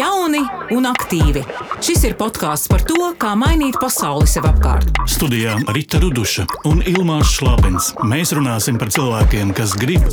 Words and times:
Jauni 0.00 0.40
un 0.72 0.86
aktīvi. 0.88 1.42
Šis 1.84 2.06
ir 2.08 2.14
podkāsts 2.16 2.70
par 2.72 2.80
to, 2.88 3.10
kā 3.20 3.34
mainīt 3.36 3.76
pasauli 3.82 4.28
sev 4.30 4.46
apkārt. 4.48 4.88
Studijā 5.10 5.58
Rīta 5.74 6.00
Ruduša 6.00 6.46
un 6.70 6.80
Ilmāns 6.88 7.34
Šlapins. 7.34 7.90
Mēs 8.08 8.32
runāsim 8.36 8.78
par 8.80 8.92
cilvēkiem, 8.94 9.52
kas 9.56 9.74
grib 9.76 10.06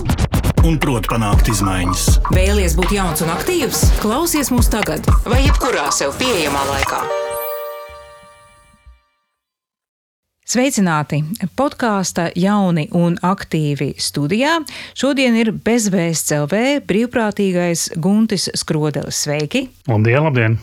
un 0.68 0.75
prot 0.81 1.07
panākt 1.07 1.47
izmaiņas. 1.54 2.09
Vēlies 2.36 2.75
būt 2.75 2.97
jauns 2.97 3.23
un 3.23 3.31
aktīvs? 3.38 3.86
Klausies 4.04 4.52
mūs 4.52 4.68
tagad, 4.73 5.07
vai 5.29 5.45
jebkurā 5.45 5.88
sev 5.95 6.17
pieejamā 6.19 6.67
laikā. 6.73 7.27
Sveicināti! 10.48 11.18
Podkāsta 11.59 12.30
jauni 12.39 12.86
un 12.95 13.18
aktīvi 13.20 13.89
studijā. 14.00 14.54
Šodien 14.95 15.36
ir 15.36 15.50
bezvēsts 15.52 16.31
LV 16.38 16.62
brīvprātīgais 16.88 17.81
Guntis 17.99 18.45
Skrodelis. 18.55 19.20
Sveiki! 19.26 19.66
Labdien, 19.91 20.23
labdien! 20.23 20.55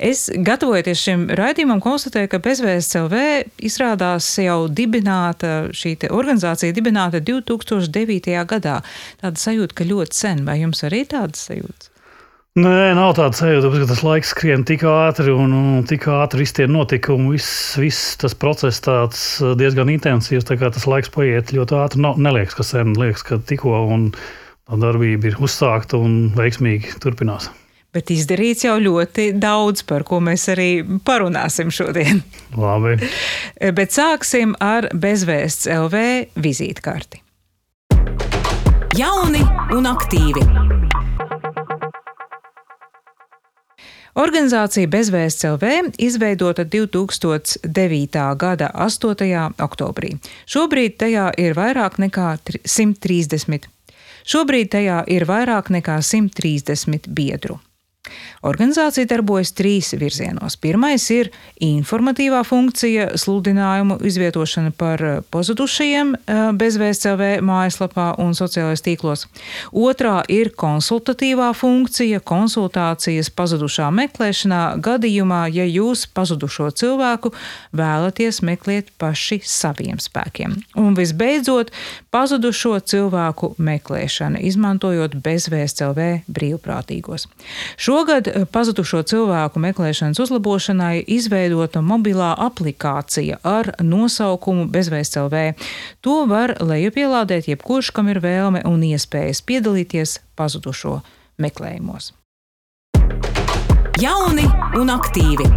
Es 0.00 0.30
gatavojoties 0.32 1.02
šim 1.04 1.26
raidījumam, 1.36 1.82
konstatēju, 1.84 2.30
ka 2.32 2.40
bezvēsts 2.46 2.96
LV 3.02 3.26
izrādās 3.68 4.30
jau 4.40 4.62
dibināta, 4.72 5.66
šī 5.68 5.98
organizācija 6.08 6.72
dibināta 6.72 7.20
2009. 7.20 8.38
gadā. 8.48 8.78
Tāda 9.20 9.44
sajūta, 9.44 9.76
ka 9.76 9.90
ļoti 9.92 10.16
sen, 10.16 10.46
vai 10.48 10.62
jums 10.62 10.80
arī 10.88 11.04
tāda 11.12 11.36
sajūta? 11.36 11.92
Nē, 12.56 12.94
nav 12.96 13.10
tāda 13.18 13.36
sajūta, 13.36 13.68
ka 13.68 13.86
tas 13.90 14.00
laiks 14.00 14.30
skrien 14.32 14.62
tik 14.64 14.86
ātri 14.88 15.28
un, 15.28 15.50
un 15.52 15.82
tik 15.84 16.06
ātri 16.08 16.40
viss 16.40 16.56
tie 16.56 16.64
notikumi, 16.64 17.34
viss, 17.34 17.74
viss 17.76 18.14
tas 18.16 18.32
process 18.32 18.80
tāds 18.80 19.24
uh, 19.44 19.50
diezgan 19.60 19.90
intensīvs. 19.92 20.46
Tā 20.48 20.56
kā 20.56 20.70
tas 20.72 20.86
laiks 20.88 21.12
paiet 21.12 21.52
ļoti 21.52 21.76
ātri, 21.76 22.00
nav, 22.00 22.16
neliekas, 22.16 22.56
ka 22.56 22.64
sen, 22.64 22.94
liekas, 22.96 23.26
ka 23.28 23.36
tikko 23.44 23.76
un 23.92 24.06
tā 24.16 24.78
darbība 24.80 25.28
ir 25.28 25.36
uzsākta 25.36 26.00
un 26.00 26.30
veiksmīgi 26.38 26.96
turpinās. 27.04 27.50
Bet 27.92 28.08
izdarīts 28.12 28.64
jau 28.64 28.78
ļoti 28.80 29.34
daudz, 29.36 29.84
par 29.84 30.06
ko 30.08 30.22
mēs 30.24 30.48
arī 30.52 30.70
parunāsim 31.04 31.68
šodien. 31.68 32.24
Labi. 32.56 32.96
Bet 33.76 33.92
sāksim 33.92 34.56
ar 34.64 34.88
bezvēsts 34.96 35.68
LV 35.76 36.40
vizītkarti. 36.40 37.20
Jauni 38.96 39.44
un 39.76 39.92
aktīvi! 39.92 40.75
Organizācija 44.16 44.88
Bezvēsts 44.88 45.44
LV 45.44 45.90
izveidota 46.00 46.64
2009. 46.64 48.22
gada 48.40 48.70
8. 48.72 49.26
oktobrī. 49.60 50.14
Šobrīd 50.48 50.96
tajā 51.02 51.26
ir 51.36 51.52
vairāk 51.52 51.98
nekā 52.00 52.30
130. 52.64 53.68
Šobrīd 54.24 54.72
tajā 54.72 55.02
ir 55.12 55.28
vairāk 55.28 55.68
nekā 55.68 55.98
130 56.00 57.10
biedru. 57.12 57.60
Organizācija 58.46 59.08
darbojas 59.10 59.50
trīs 59.56 59.92
virzienos. 59.98 60.56
Pirmais 60.60 61.02
ir 61.10 61.30
informatīvā 61.62 62.42
funkcija, 62.46 63.08
sludinājumu 63.18 63.98
izvietošana 64.06 64.72
par 64.76 65.02
eh, 65.02 65.18
pazudušajiem 65.34 66.12
eh, 66.14 66.42
bezvēsts 66.56 67.06
CV 67.06 67.30
mājaslapā 67.44 68.12
un 68.22 68.34
sociālajos 68.38 68.84
tīklos. 68.86 69.26
Otrā 69.72 70.20
ir 70.32 70.52
konsultatīvā 70.58 71.50
funkcija, 71.56 72.20
konsultācijas 72.26 73.30
pazudušā 73.36 73.88
meklēšanā 73.94 74.62
gadījumā, 74.84 75.46
ja 75.54 75.66
jūs 75.66 76.06
pazudušo 76.16 76.70
cilvēku 76.76 77.32
vēlaties 77.76 78.42
meklēt 78.46 78.92
paši 79.00 79.40
saviem 79.46 80.00
spēkiem. 80.02 80.56
Un 80.80 80.96
visbeidzot, 80.98 81.72
pazudušo 82.14 82.78
cilvēku 82.80 83.54
meklēšana, 83.58 84.40
izmantojot 84.46 85.18
bezvēsts 85.24 85.76
CV 85.76 86.06
brīvprātīgos. 86.32 87.26
Šogad 87.96 88.28
pazudušo 88.52 88.98
cilvēku 89.08 89.60
meklēšanas 89.62 90.18
uzlabošanai 90.20 90.98
izveidota 91.16 91.80
mobilā 91.80 92.34
aplikācija 92.44 93.38
ar 93.40 93.70
nosaukumu 93.80 94.66
Bezvēsts 94.68 95.16
LV. 95.16 95.44
To 96.04 96.18
var 96.28 96.52
lejupielādēt 96.60 97.48
jebkurš, 97.48 97.94
kam 97.96 98.10
ir 98.12 98.20
vēlme 98.20 98.60
un 98.68 98.84
iespējas 98.84 99.40
piedalīties 99.48 100.18
pazudušo 100.36 100.98
meklējumos. 101.40 102.10
Jauni 104.04 104.44
un 104.76 104.92
aktīvi! 104.92 105.48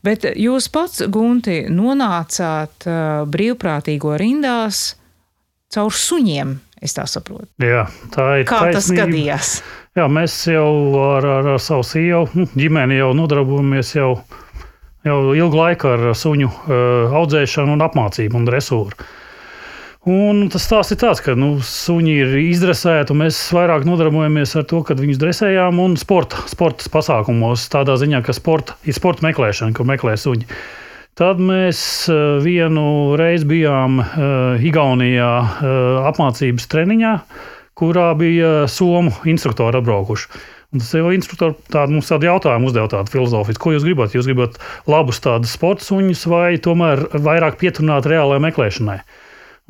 Bet 0.00 0.30
jūs 0.32 0.72
pats, 0.72 1.04
Gunti, 1.04 1.66
nonācāt 1.68 2.88
uh, 2.88 3.28
brīvprātīgo 3.28 4.16
rindās 4.16 4.94
caur 5.76 5.92
suņiem. 5.92 6.56
Es 6.84 6.92
tā 6.92 7.06
saprotu. 7.08 7.48
Jā, 7.64 7.86
tā 8.12 8.26
ir. 8.42 8.46
Kā 8.48 8.66
taisnība. 8.66 8.76
tas 8.76 8.90
gadījās? 8.98 9.50
Jā, 9.96 10.08
mēs 10.10 10.36
jau 10.50 10.68
ar, 11.00 11.26
ar, 11.38 11.50
ar 11.54 11.60
savu 11.62 11.84
sievu 11.86 12.26
nu, 12.36 12.44
ģimeni 12.52 12.98
jau 12.98 13.12
nodarbojamies 13.16 13.94
jau, 13.94 14.10
jau 15.06 15.18
ilgu 15.32 15.60
laiku 15.60 15.92
ar 15.94 16.08
suņu 16.18 16.50
uh, 16.50 17.14
audzēšanu, 17.22 17.76
un 17.78 17.84
apmācību 17.86 18.40
un 18.40 18.48
dresūru. 18.50 19.06
Un 20.04 20.42
tas 20.52 20.66
stāsts 20.66 20.92
ir 20.92 20.98
tāds, 21.00 21.22
ka 21.24 21.32
nu, 21.38 21.54
suņi 21.64 22.14
ir 22.26 22.34
izdresēti, 22.42 23.14
un 23.14 23.22
mēs 23.22 23.38
vairāk 23.56 23.86
nodarbojamies 23.88 24.52
ar 24.60 24.66
to, 24.68 24.82
kad 24.84 25.00
viņus 25.00 25.20
dresējām 25.22 25.80
un 25.80 25.96
sporta, 25.96 26.42
sporta 26.50 26.90
pasākumos. 26.92 27.64
Tādā 27.72 27.96
ziņā, 28.02 28.20
ka 28.26 28.36
sporta, 28.36 28.76
ir 28.84 28.98
sporta 28.98 29.24
meklēšana, 29.24 29.72
kur 29.72 29.88
meklē 29.88 30.18
suņi. 30.20 30.44
Tad 31.14 31.38
mēs 31.38 31.78
eh, 32.10 32.20
vienu 32.42 33.14
reizi 33.14 33.46
bijām 33.46 34.00
eh, 34.02 34.64
Igaunijā 34.66 35.30
eh, 35.38 35.74
apmācības 36.10 36.66
treniņā, 36.72 37.12
kurā 37.78 38.08
bija 38.18 38.64
somu 38.70 39.12
instruktori 39.30 39.78
apbraukuši. 39.78 40.42
Un 40.74 40.82
tas 40.82 40.90
jau 40.90 41.12
instruktors 41.14 41.60
tādu 41.70 41.94
mums 41.94 42.10
tādu 42.10 42.26
jautājumu 42.26 42.66
uzdeva, 42.66 42.90
tādu 42.90 43.12
filozofisku, 43.12 43.62
ko 43.62 43.74
jūs 43.76 43.86
gribat? 43.86 44.16
Jūs 44.16 44.26
gribat 44.26 44.58
labus 44.90 45.22
tādus 45.22 45.54
sporta 45.54 45.86
suņus 45.86 46.24
vai 46.32 46.48
tomēr 46.58 47.04
vairāk 47.14 47.60
pieturināt 47.60 48.10
reālajai 48.10 48.42
meklēšanai? 48.48 48.98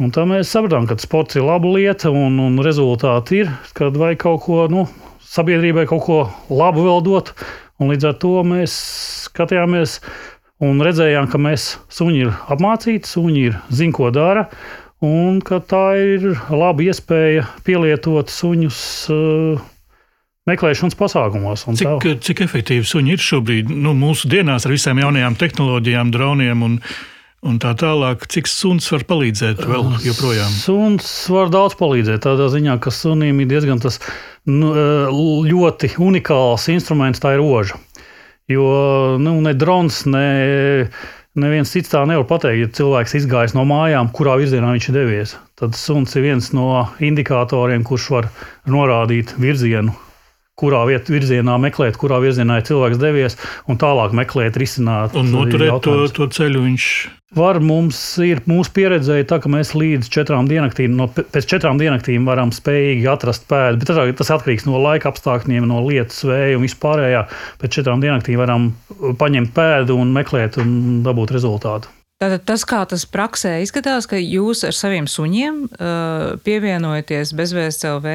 Un 0.00 0.16
tā 0.16 0.24
mēs 0.26 0.48
sapratām, 0.48 0.88
ka 0.88 0.96
sports 0.98 1.36
ir 1.36 1.44
laba 1.44 1.68
lieta 1.76 2.08
un, 2.08 2.40
un 2.40 2.56
rezultāti 2.64 3.42
ir, 3.44 3.52
kad 3.76 4.00
vajag 4.00 4.22
kaut 4.24 4.46
ko 4.46 4.64
nu, 4.72 4.86
sabiedrībai 5.28 5.84
kaut 5.92 6.06
ko 6.08 6.18
labu 6.48 6.88
vēl 6.88 7.04
dot. 7.04 7.34
Un 7.82 7.92
līdz 7.92 8.08
ar 8.08 8.16
to 8.22 8.32
mēs 8.46 8.74
skatījāmies 9.26 9.98
Un 10.64 10.80
redzējām, 10.84 11.28
ka 11.28 11.40
mēs 11.42 11.74
suņi 11.92 12.24
ir 12.24 12.32
apmācīti, 12.54 13.10
suņi 13.10 13.44
ir 13.50 13.60
zina, 13.74 13.94
ko 13.96 14.10
dara, 14.14 14.48
un 15.04 15.42
ka 15.44 15.60
tā 15.60 15.86
ir 16.00 16.26
laba 16.48 16.86
iespēja 16.86 17.46
pielietot 17.66 18.32
suņus. 18.32 18.82
Uh, 19.12 19.70
meklēšanas 20.48 20.96
pasākumos. 20.98 21.64
Cik, 21.78 21.88
tā. 22.04 22.14
cik 22.28 22.44
efektīvi 22.44 22.86
suņi 22.88 23.16
ir 23.16 23.24
šobrīd 23.24 23.72
nu, 23.72 23.94
mūsu 23.96 24.28
dienās 24.32 24.66
ar 24.66 24.74
visām 24.74 25.00
jaunajām 25.00 25.38
tehnoloģijām, 25.40 26.12
droniem 26.14 26.64
un, 26.66 26.76
un 27.48 27.60
tā 27.62 27.72
tālāk? 27.80 28.26
Cik 28.30 28.50
suns 28.50 28.90
var 28.92 29.06
palīdzēt 29.08 29.64
vēl 29.64 29.88
joprojām? 30.04 30.52
Suns 30.52 31.10
var 31.32 31.52
daudz 31.54 31.78
palīdzēt. 31.80 32.24
Tādā 32.26 32.50
ziņā, 32.52 32.76
ka 32.84 32.92
sunim 32.94 33.40
ir 33.40 33.50
diezgan 33.54 33.80
tas 33.84 34.00
nu, 34.48 34.74
ļoti 35.48 35.94
unikāls 36.04 36.68
instruments, 36.74 37.24
tā 37.24 37.36
ir 37.36 37.44
roža. 37.44 37.80
Jo 38.52 38.64
nu, 39.20 39.38
ne 39.40 39.54
drons, 39.56 40.02
ne 40.10 40.24
neviens 41.40 41.70
cits 41.70 41.90
tā 41.90 42.02
nevar 42.06 42.26
pateikt. 42.28 42.60
Ja 42.60 42.70
cilvēks 42.78 43.16
izgājis 43.22 43.54
no 43.56 43.64
mājām, 43.68 44.10
kurā 44.14 44.36
virzienā 44.40 44.74
viņš 44.74 44.88
ir 44.90 44.96
devies, 44.98 45.36
tad 45.58 45.78
suns 45.78 46.14
ir 46.18 46.26
viens 46.28 46.50
no 46.56 46.84
indikatoriem, 47.02 47.86
kurš 47.86 48.10
var 48.14 48.28
norādīt 48.70 49.34
virzienu, 49.40 49.94
kurā 50.60 50.84
viet, 50.88 51.10
virzienā 51.10 51.56
meklēt, 51.62 51.98
kurā 52.00 52.20
virzienā 52.22 52.60
ir 52.60 52.68
cilvēks 52.68 53.02
devies, 53.02 53.38
un 53.70 53.80
tālāk 53.80 54.14
meklēt, 54.16 54.58
risināt. 54.60 55.18
Un 55.18 55.32
noturēt 55.34 55.82
to, 55.84 55.98
to 56.14 56.30
ceļu 56.38 56.64
viņš 56.68 56.88
Var 57.34 57.58
mums 57.58 57.98
ir 58.22 58.44
mūsu 58.46 58.70
pieredze, 58.76 59.16
tā, 59.26 59.40
ka 59.42 59.50
mēs 59.50 59.72
līdz 59.74 60.06
četrām 60.14 60.46
dienaktīm, 60.46 60.92
no, 60.94 61.08
pēc 61.10 61.48
četrām 61.50 61.80
dienaktīm 61.80 62.28
varam 62.30 62.52
spējīgi 62.54 63.08
atrast 63.10 63.48
pēdu. 63.50 63.80
Bet 63.80 64.20
tas 64.20 64.30
atkarīgs 64.36 64.68
no 64.68 64.78
laika 64.78 65.10
apstākļiem, 65.10 65.66
no 65.66 65.82
lietas 65.82 66.22
vēja 66.28 66.60
un 66.60 66.62
vispārējā. 66.68 67.24
Pēc 67.58 67.80
četrām 67.80 68.04
dienaktīm 68.04 68.38
varam 68.38 68.70
paņemt 69.18 69.50
pēdu 69.56 69.98
un 69.98 70.14
meklēt 70.14 70.60
un 70.62 71.02
dabūt 71.06 71.34
rezultātu. 71.34 71.90
Tātad 72.24 72.44
tas, 72.48 72.62
kā 72.64 72.78
tas 72.88 73.02
praksē 73.04 73.58
izskatās, 73.60 74.06
ka 74.08 74.16
jūs 74.16 74.62
ar 74.64 74.72
saviem 74.72 75.04
suņiem 75.10 75.56
uh, 75.66 76.22
pievienojaties 76.40 77.34
bezvēsts 77.36 77.84
LV 77.84 78.14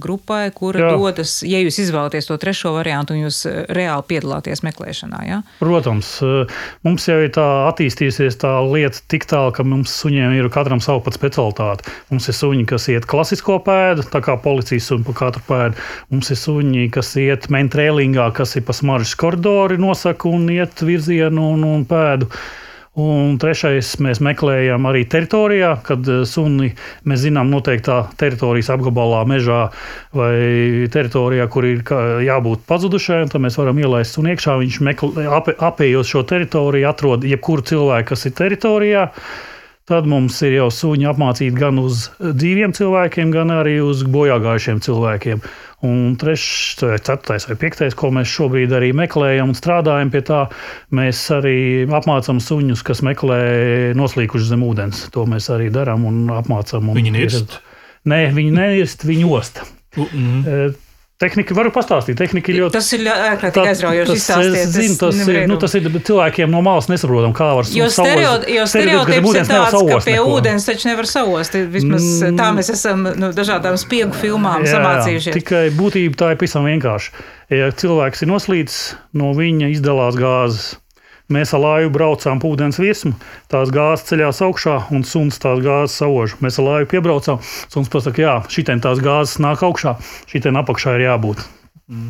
grupai, 0.00 0.46
kura 0.56 0.86
Jā. 0.86 0.92
dodas, 0.96 1.34
ja 1.44 1.60
jūs 1.60 1.76
izvēlaties 1.82 2.30
to 2.30 2.38
trešo 2.40 2.72
variantu 2.72 3.12
un 3.12 3.26
jūs 3.26 3.42
uh, 3.50 3.58
reāli 3.76 4.06
piedalāties 4.08 4.64
meklēšanā. 4.64 5.20
Ja? 5.28 5.40
Protams, 5.58 6.14
uh, 6.24 6.54
mums 6.88 7.04
jau 7.10 7.18
ir 7.20 7.34
tā 7.36 7.44
attīstījusies 7.66 8.40
tā 8.40 8.54
lieta 8.64 9.02
tik 9.12 9.28
tālu, 9.28 9.52
ka 9.52 9.66
mums 9.68 9.92
suņiem 9.92 10.38
ir 10.38 10.48
katram 10.54 10.80
savu 10.80 11.04
pat 11.04 11.18
specialitāti. 11.20 11.92
Mums 12.08 12.30
ir 12.32 12.38
suņi, 12.40 12.64
kas 12.72 12.88
iet 12.94 13.10
klasisko 13.12 13.58
pēdu, 13.66 14.06
tā 14.08 14.22
kā 14.24 14.38
policijas 14.40 14.88
suņi 14.88 15.04
pa 15.10 15.18
katru 15.20 15.44
pēdu. 15.50 15.84
Mums 16.14 16.32
ir 16.32 16.40
suņi, 16.46 16.88
kas 16.96 17.12
iet 17.20 17.50
mentrēlingā, 17.52 18.30
kas 18.40 18.56
ir 18.56 18.64
pa 18.64 18.78
smaržas 18.80 19.12
koridori 19.20 19.76
nosaka 19.84 20.32
un 20.32 20.48
iet 20.48 20.80
virzienu 20.80 21.50
un, 21.58 21.68
un 21.74 21.86
pēdu. 21.92 22.32
Un 22.98 23.36
trešais, 23.38 23.92
mēs 24.02 24.18
meklējam 24.18 24.88
arī 24.90 25.04
teritorijā, 25.06 25.76
kad 25.86 26.08
eh, 26.10 26.24
suni 26.26 26.72
mēs 27.06 27.20
zinām 27.22 27.52
noteiktā 27.52 28.00
teritorijas 28.18 28.72
apgabalā, 28.74 29.20
mežā 29.30 29.60
vai 30.16 30.88
teritorijā, 30.90 31.46
kur 31.54 31.68
ir 31.68 31.84
jābūt 32.26 32.66
pazudušajam. 32.66 33.30
Tad 33.30 33.44
mēs 33.46 33.60
varam 33.60 33.78
ielaist 33.78 34.18
suni 34.18 34.34
iekšā. 34.34 34.58
Viņš 34.64 34.80
meklē, 34.88 35.28
ap, 35.38 35.52
apējot 35.70 36.10
šo 36.10 36.24
teritoriju, 36.26 36.90
atrod 36.90 37.28
jebkuru 37.30 37.68
cilvēku, 37.70 38.10
kas 38.10 38.26
ir 38.26 38.34
teritorijā. 38.42 39.06
Tad 39.90 40.06
mums 40.10 40.36
ir 40.46 40.58
jau 40.58 40.68
suņi 40.74 41.06
apmācīti 41.10 41.56
gan 41.56 41.78
uz 41.82 42.08
dzīviem 42.18 42.74
cilvēkiem, 42.74 43.30
gan 43.34 43.54
arī 43.54 43.78
uz 43.82 44.02
bojāgājušiem 44.06 44.82
cilvēkiem. 44.86 45.40
Un 45.86 46.16
trešais, 46.20 46.76
ceturtais 46.76 47.46
vai 47.48 47.56
piektais, 47.56 47.94
ko 47.96 48.10
mēs 48.12 48.28
šobrīd 48.28 48.74
arī 48.76 48.90
meklējam 48.96 49.54
un 49.54 49.56
strādājam 49.56 50.10
pie 50.12 50.20
tā, 50.28 50.42
mēs 50.92 51.22
arī 51.32 51.56
apmācām 51.88 52.42
suņus, 52.44 52.82
kas 52.84 53.00
meklē 53.06 53.40
noslīkuši 53.96 54.50
zem 54.50 54.66
ūdens. 54.66 55.06
To 55.14 55.24
mēs 55.30 55.48
arī 55.54 55.70
darām 55.72 56.04
un 56.10 56.26
apmācām. 56.36 56.92
Un 56.92 57.00
viņi 57.00 57.14
nirst? 57.16 57.56
Nē, 58.04 58.26
viņi 58.36 58.52
neirst, 58.58 59.08
viņi 59.08 59.32
ost. 59.32 59.64
Uh 59.96 60.12
-uh. 60.12 60.76
Tehnika, 61.20 61.52
varu 61.52 61.68
pastāstīt, 61.68 62.16
tehnika 62.16 62.48
ir 62.48 62.56
ļoti. 62.62 62.72
Tas 62.78 62.86
ir 62.96 63.02
ārkārtīgi 63.12 63.68
aizraujoši 63.74 64.14
izstāstīt. 64.16 64.54
Es 64.56 64.70
zinu, 64.72 64.94
tas, 65.02 65.18
ir, 65.20 65.40
nu, 65.50 65.58
tas 65.60 65.74
ir 65.76 65.88
cilvēkiem 65.92 66.48
no 66.48 66.62
malas 66.64 66.88
nesaprotam, 66.88 67.34
kā 67.36 67.50
var 67.58 67.68
jo 67.76 67.88
stereot, 67.92 68.46
jo 68.48 68.64
stereotips 68.72 69.36
ir 69.36 69.50
tāds, 69.50 69.76
ka 69.76 69.98
pie 70.06 70.14
neko. 70.16 70.38
ūdens 70.38 70.68
taču 70.70 70.88
nevar 70.88 71.10
saost. 71.10 71.58
Vismaz 71.74 72.08
mm. 72.24 72.40
tā 72.40 72.48
mēs 72.56 72.72
esam 72.72 73.04
nu, 73.04 73.30
dažādām 73.36 73.76
spiegu 73.82 74.16
filmām 74.16 74.64
jā, 74.64 74.78
samācījušies. 74.78 75.36
Tikai 75.36 75.66
būtība 75.76 76.22
tā 76.24 76.32
ir 76.32 76.40
pavisam 76.40 76.64
vienkārši. 76.70 77.12
Ja 77.52 77.68
cilvēks 77.68 78.24
ir 78.24 78.32
noslīdis, 78.32 78.80
no 79.20 79.34
viņa 79.36 79.74
izdalās 79.76 80.16
gāzes. 80.16 80.70
Mēs 81.30 81.52
ar 81.54 81.62
lāju 81.62 81.92
braucām 81.94 82.40
pa 82.42 82.48
ūdens 82.50 82.80
virsmu, 82.82 83.12
tās 83.52 83.70
gāzes 83.70 84.08
ceļās 84.08 84.42
augšā 84.48 84.74
un 84.90 85.06
suns 85.06 85.38
tās 85.38 85.62
gāzes 85.62 86.00
sauž. 86.02 86.34
Mēs 86.42 86.58
ar 86.58 86.66
lāju 86.66 86.90
piebraucām, 86.90 87.38
suns 87.70 87.92
pasakā, 87.92 88.26
jā, 88.26 88.34
šitien 88.50 88.82
tās 88.82 88.98
gāzes 89.04 89.38
nāk 89.38 89.62
augšā, 89.62 89.94
šitien 90.32 90.58
apakšā 90.58 90.98
ir 90.98 91.06
jābūt. 91.06 91.46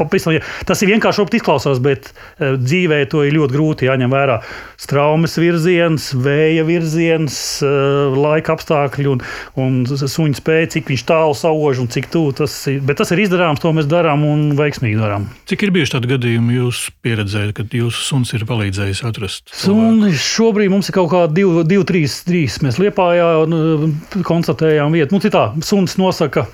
Pavisam, 0.00 0.36
tas 0.68 0.82
ir 0.84 0.90
vienkārši 0.92 1.24
izklausās, 1.38 1.78
bet 1.80 2.10
uh, 2.12 2.56
dzīvē 2.60 3.02
to 3.08 3.22
ir 3.24 3.36
ļoti 3.36 3.56
grūti 3.56 3.88
jāņem 3.88 4.12
vērā. 4.12 4.40
Straumes 4.80 5.36
virziens, 5.40 6.10
vēja 6.12 6.66
virziens, 6.68 7.36
uh, 7.64 8.12
laika 8.12 8.56
apstākļi 8.56 9.08
un, 9.08 9.22
un 9.60 9.78
suņa 9.88 10.40
spēja, 10.40 10.70
cik 10.76 10.92
tālu 11.08 11.36
sauž 11.36 11.80
un 11.80 11.88
cik 11.92 12.10
tuvu 12.12 12.34
tas 12.42 12.54
ir. 12.70 12.82
Bet 12.84 13.00
tas 13.00 13.12
ir 13.14 13.22
izdarāms, 13.24 13.62
to 13.62 13.72
mēs 13.76 13.88
darām 13.88 14.24
un 14.28 14.50
veiksmīgi 14.58 15.00
darām. 15.00 15.28
Cik 15.48 15.64
ir 15.64 15.72
bijuši 15.74 15.96
tādi 15.96 16.12
gadījumi 16.12 16.58
jūs 16.58 16.82
pieredzējat, 17.04 17.54
kad 17.56 17.76
jūsu 17.80 18.04
suns 18.04 18.34
ir 18.36 18.44
palīdzējis 18.48 19.02
atrast? 19.08 19.48
Suni 19.56 20.12
šobrīd 20.12 20.72
mums 20.72 20.90
ir 20.90 20.98
kaut 20.98 21.10
kādi 21.14 21.40
divi, 21.40 21.64
divi 21.68 21.86
trīs, 21.88 22.20
trīs. 22.28 22.60
Mēs 22.64 22.80
Liepājā 22.80 23.30
nu, 23.50 23.90
konstatējām 24.26 24.94
vietu. 24.94 25.16
Nu, 25.16 25.22
citā, 25.24 25.46
suns 25.64 25.96
nosaka 26.00 26.46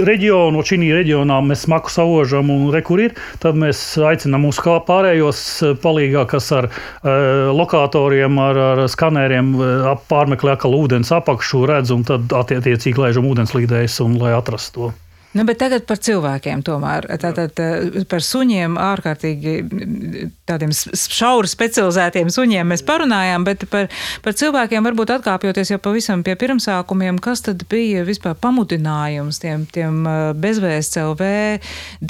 reģionu, 0.00 0.64
šī 0.66 0.80
reģionā 0.92 1.38
mēs 1.44 1.66
smaku 1.66 1.92
saužam. 1.92 2.50
Un, 2.52 2.61
un 2.62 2.72
re, 2.74 2.82
kur 2.86 3.02
ir, 3.02 3.16
tad 3.42 3.58
mēs 3.58 3.80
aicinām 3.98 4.46
mūsu 4.46 4.78
pārējos 4.86 5.42
eh, 5.66 5.76
palīgā, 5.82 6.24
kas 6.30 6.50
ar 6.56 6.68
uh, 6.70 7.50
lokatoriem, 7.54 8.38
ar, 8.42 8.60
ar 8.72 8.84
skaneriem 8.90 9.54
uh, 9.58 9.92
pārmeklē 10.10 10.56
atkal 10.56 10.76
ūdens 10.78 11.12
apakšu, 11.14 11.66
redz 11.70 11.92
un 11.94 12.06
tad 12.08 12.32
attiecīgi 12.42 13.00
laižam 13.00 13.28
ūdenslīdējus 13.30 14.00
un 14.06 14.18
lai 14.22 14.36
atrastu 14.36 14.72
to. 14.72 14.92
Nu, 15.32 15.44
bet 15.48 15.62
tagad 15.62 15.86
par 15.88 15.96
cilvēkiem 15.96 16.60
tomēr. 16.66 17.06
Tātad 17.20 17.60
eh, 17.62 18.02
par 18.08 18.24
suņiem 18.24 18.76
ārkārtīgi 18.80 19.54
tādiem 20.48 20.72
šauri 20.72 21.48
specializētiem 21.48 22.28
suņiem 22.32 22.68
mēs 22.74 22.84
parunājām, 22.84 23.46
bet 23.48 23.64
par, 23.72 23.88
par 24.24 24.36
cilvēkiem 24.36 24.84
varbūt 24.84 25.14
atkāpjoties 25.16 25.72
jau 25.72 25.80
pavisam 25.82 26.24
pie 26.26 26.36
pirmsākumiem, 26.40 27.20
kas 27.24 27.46
tad 27.48 27.64
bija 27.72 28.04
vispār 28.04 28.36
pamudinājums 28.44 29.40
tiem, 29.40 29.64
tiem 29.72 30.02
eh, 30.04 30.20
bezvēsts 30.36 31.00
LV 31.00 31.30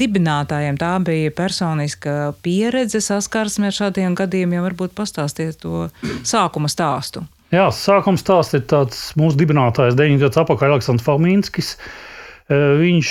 dibinātājiem. 0.02 0.80
Tā 0.82 0.96
bija 1.06 1.34
personiska 1.36 2.32
pieredze 2.42 3.02
saskarsme 3.04 3.70
ar 3.70 3.78
šādiem 3.78 4.18
gadījumiem. 4.18 4.66
Varbūt 4.66 4.98
pastāstiet 4.98 5.62
to 5.62 5.86
sākuma 6.26 6.70
stāstu. 6.72 7.22
Jā, 7.52 7.66
sākuma 7.76 8.16
stāsts 8.16 8.56
ir 8.56 8.62
tāds 8.64 9.10
mūsu 9.20 9.36
dibinātājs 9.38 9.94
9 9.98 10.22
gadus 10.22 10.40
atpakaļ 10.40 10.72
Aleksandrs 10.72 11.04
Falmīnskis. 11.04 11.74
Viņš, 12.52 13.10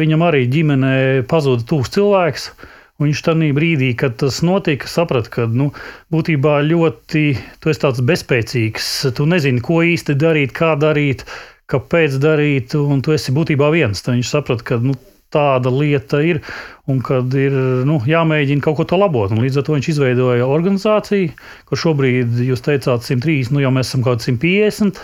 viņam 0.00 0.24
arī 0.26 0.46
ģimenē 0.50 0.96
pazuda 1.30 1.66
tūs 1.68 1.92
cilvēks. 1.94 2.50
Viņš 2.98 3.20
tajā 3.22 3.52
brīdī, 3.54 3.92
kad 3.94 4.16
tas 4.18 4.40
notika, 4.42 4.88
saprata, 4.90 5.30
ka 5.30 5.44
nu, 5.46 5.68
būtībā 6.10 6.56
ļoti 6.66 7.22
tu 7.62 7.70
esi 7.70 7.82
tāds 7.84 8.02
bezspēcīgs. 8.02 8.88
Tu 9.14 9.26
nezini, 9.30 9.62
ko 9.62 9.84
īsti 9.86 10.16
darīt, 10.18 10.50
kā 10.56 10.72
darīt, 10.74 11.22
kāpēc 11.70 12.16
darīt, 12.18 12.74
un 12.74 13.04
tu 13.04 13.14
esi 13.14 13.34
būtībā 13.36 13.70
viens. 13.70 14.02
Tad 14.02 14.16
viņš 14.16 14.32
saprata, 14.34 14.66
ka 14.72 14.80
nu, 14.82 14.96
tāda 15.30 15.70
lieta 15.70 16.22
ir 16.24 16.40
un 16.88 16.98
kad 17.04 17.34
ir 17.36 17.54
nu, 17.86 18.00
jāmēģina 18.08 18.64
kaut 18.64 18.80
ko 18.80 18.88
to 18.88 18.98
labot. 18.98 19.30
Un 19.30 19.44
līdz 19.44 19.60
ar 19.60 19.66
to 19.68 19.76
viņš 19.76 19.92
izveidoja 19.92 20.48
organizāciju, 20.48 21.34
kur 21.68 21.82
šobrīd 21.86 22.40
jūs 22.48 22.64
teicāt 22.64 23.06
130, 23.06 23.54
nu 23.54 23.62
jau 23.62 23.74
mēs 23.74 23.92
esam 23.92 24.02
kaut 24.02 24.24
kādi 24.24 24.32
150 24.32 25.02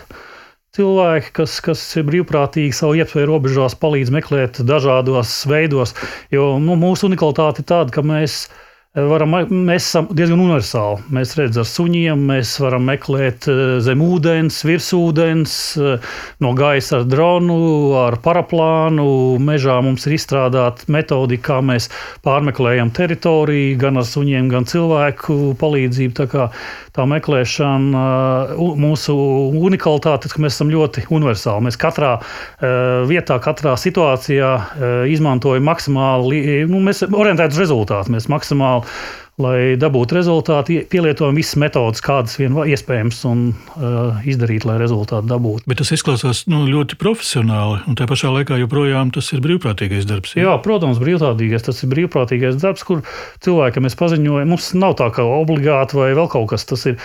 cilvēki, 0.75 1.33
kas, 1.39 1.57
kas 1.65 1.83
brīvprātīgi 2.07 2.75
savu 2.75 2.99
iespēju 2.99 3.31
robežās, 3.31 3.77
palīdz 3.79 4.13
meklēt 4.15 4.61
dažādos 4.67 5.37
veidos. 5.51 5.95
Jo 6.35 6.55
nu, 6.63 6.77
mūsu 6.81 7.09
unikalitāte 7.11 7.63
ir 7.63 7.71
tāda, 7.71 7.95
ka 7.95 8.05
mēs 8.07 8.49
varam, 8.95 9.33
mēs 9.51 9.89
esam 9.89 10.07
diezgan 10.15 10.39
universāli. 10.39 11.03
Mēs 11.15 11.35
redzam, 11.39 11.65
ar 11.65 11.67
suņiem 11.67 12.21
mēs 12.29 12.53
varam 12.63 12.85
meklēt 12.87 13.49
eh, 13.51 13.63
zem 13.83 14.03
ūdens, 14.05 14.61
virs 14.67 14.91
ūdens, 14.95 15.55
eh, 15.83 16.13
no 16.45 16.53
gaisa 16.55 17.01
ar 17.01 17.09
dronu, 17.11 17.57
ar 18.05 18.19
paraplānu. 18.23 19.07
Mežā 19.43 19.81
mums 19.83 20.07
ir 20.07 20.15
izstrādāta 20.15 20.87
metodika, 20.95 21.43
kā 21.49 21.59
mēs 21.67 21.91
pārmeklējam 22.27 22.93
teritoriju, 22.95 23.75
gan 23.83 23.99
ar 23.99 24.07
suņiem, 24.07 24.53
gan 24.53 24.69
cilvēku 24.71 25.57
palīdzību. 25.59 26.15
Tā, 26.15 26.29
kā, 26.31 26.47
tā 26.95 27.09
meklēšana, 27.11 28.05
mūsu 28.79 29.17
unikalitāte 29.59 30.31
ka 30.31 30.43
mēs 30.45 30.55
esam 30.55 30.71
ļoti 30.71 31.09
universāli. 31.11 31.67
Mēs 31.67 31.81
katrā 31.83 32.15
eh, 32.21 33.03
vietā, 33.11 33.41
katrā 33.43 33.75
situācijā 33.81 34.55
izmantojam 35.11 35.67
maksimāli, 35.67 36.63
nu, 36.71 36.79
mēs 36.85 37.03
orientēti 37.09 37.59
uz 37.59 37.63
rezultātu. 37.65 38.15
Mēs 38.15 38.31
maksimāli 38.31 38.84
lai 39.43 39.75
dabūtu 39.81 40.15
rezultātu, 40.15 40.77
pielietojam 40.91 41.35
visas 41.39 41.57
metodas, 41.59 42.03
kādas 42.05 42.37
vien 42.39 42.55
iespējams, 42.55 43.21
un 43.27 43.43
uh, 43.51 44.23
izdarīt, 44.31 44.67
lai 44.69 44.77
rezultātu 44.79 45.27
dabūtu. 45.31 45.67
Bet 45.71 45.81
tas 45.83 45.91
izklausās 45.97 46.45
nu, 46.51 46.63
ļoti 46.71 46.99
profesionāli, 47.01 47.83
un 47.91 47.99
tā 47.99 48.07
pašā 48.11 48.31
laikā 48.31 48.61
joprojām 48.63 49.11
tas 49.15 49.33
ir 49.35 49.43
brīvprātīgais 49.45 50.07
darbs. 50.11 50.37
Jā, 50.39 50.47
jā 50.47 50.57
protams, 50.63 51.03
brīvprātīgais. 51.03 51.67
Tas 51.67 51.83
ir 51.83 51.91
brīvprātīgais 51.91 52.61
darbs, 52.63 52.87
kur 52.87 53.03
cilvēkam 53.45 53.89
mēs 53.89 53.99
paziņojam, 53.99 54.55
mums 54.55 54.71
nav 54.79 54.99
tā 55.03 55.11
kā 55.15 55.27
obligāti 55.27 55.99
vai 55.99 56.13
vēl 56.15 56.31
kaut 56.31 56.53
kas. 56.55 56.69
Tas 56.71 56.87
ir 56.93 57.01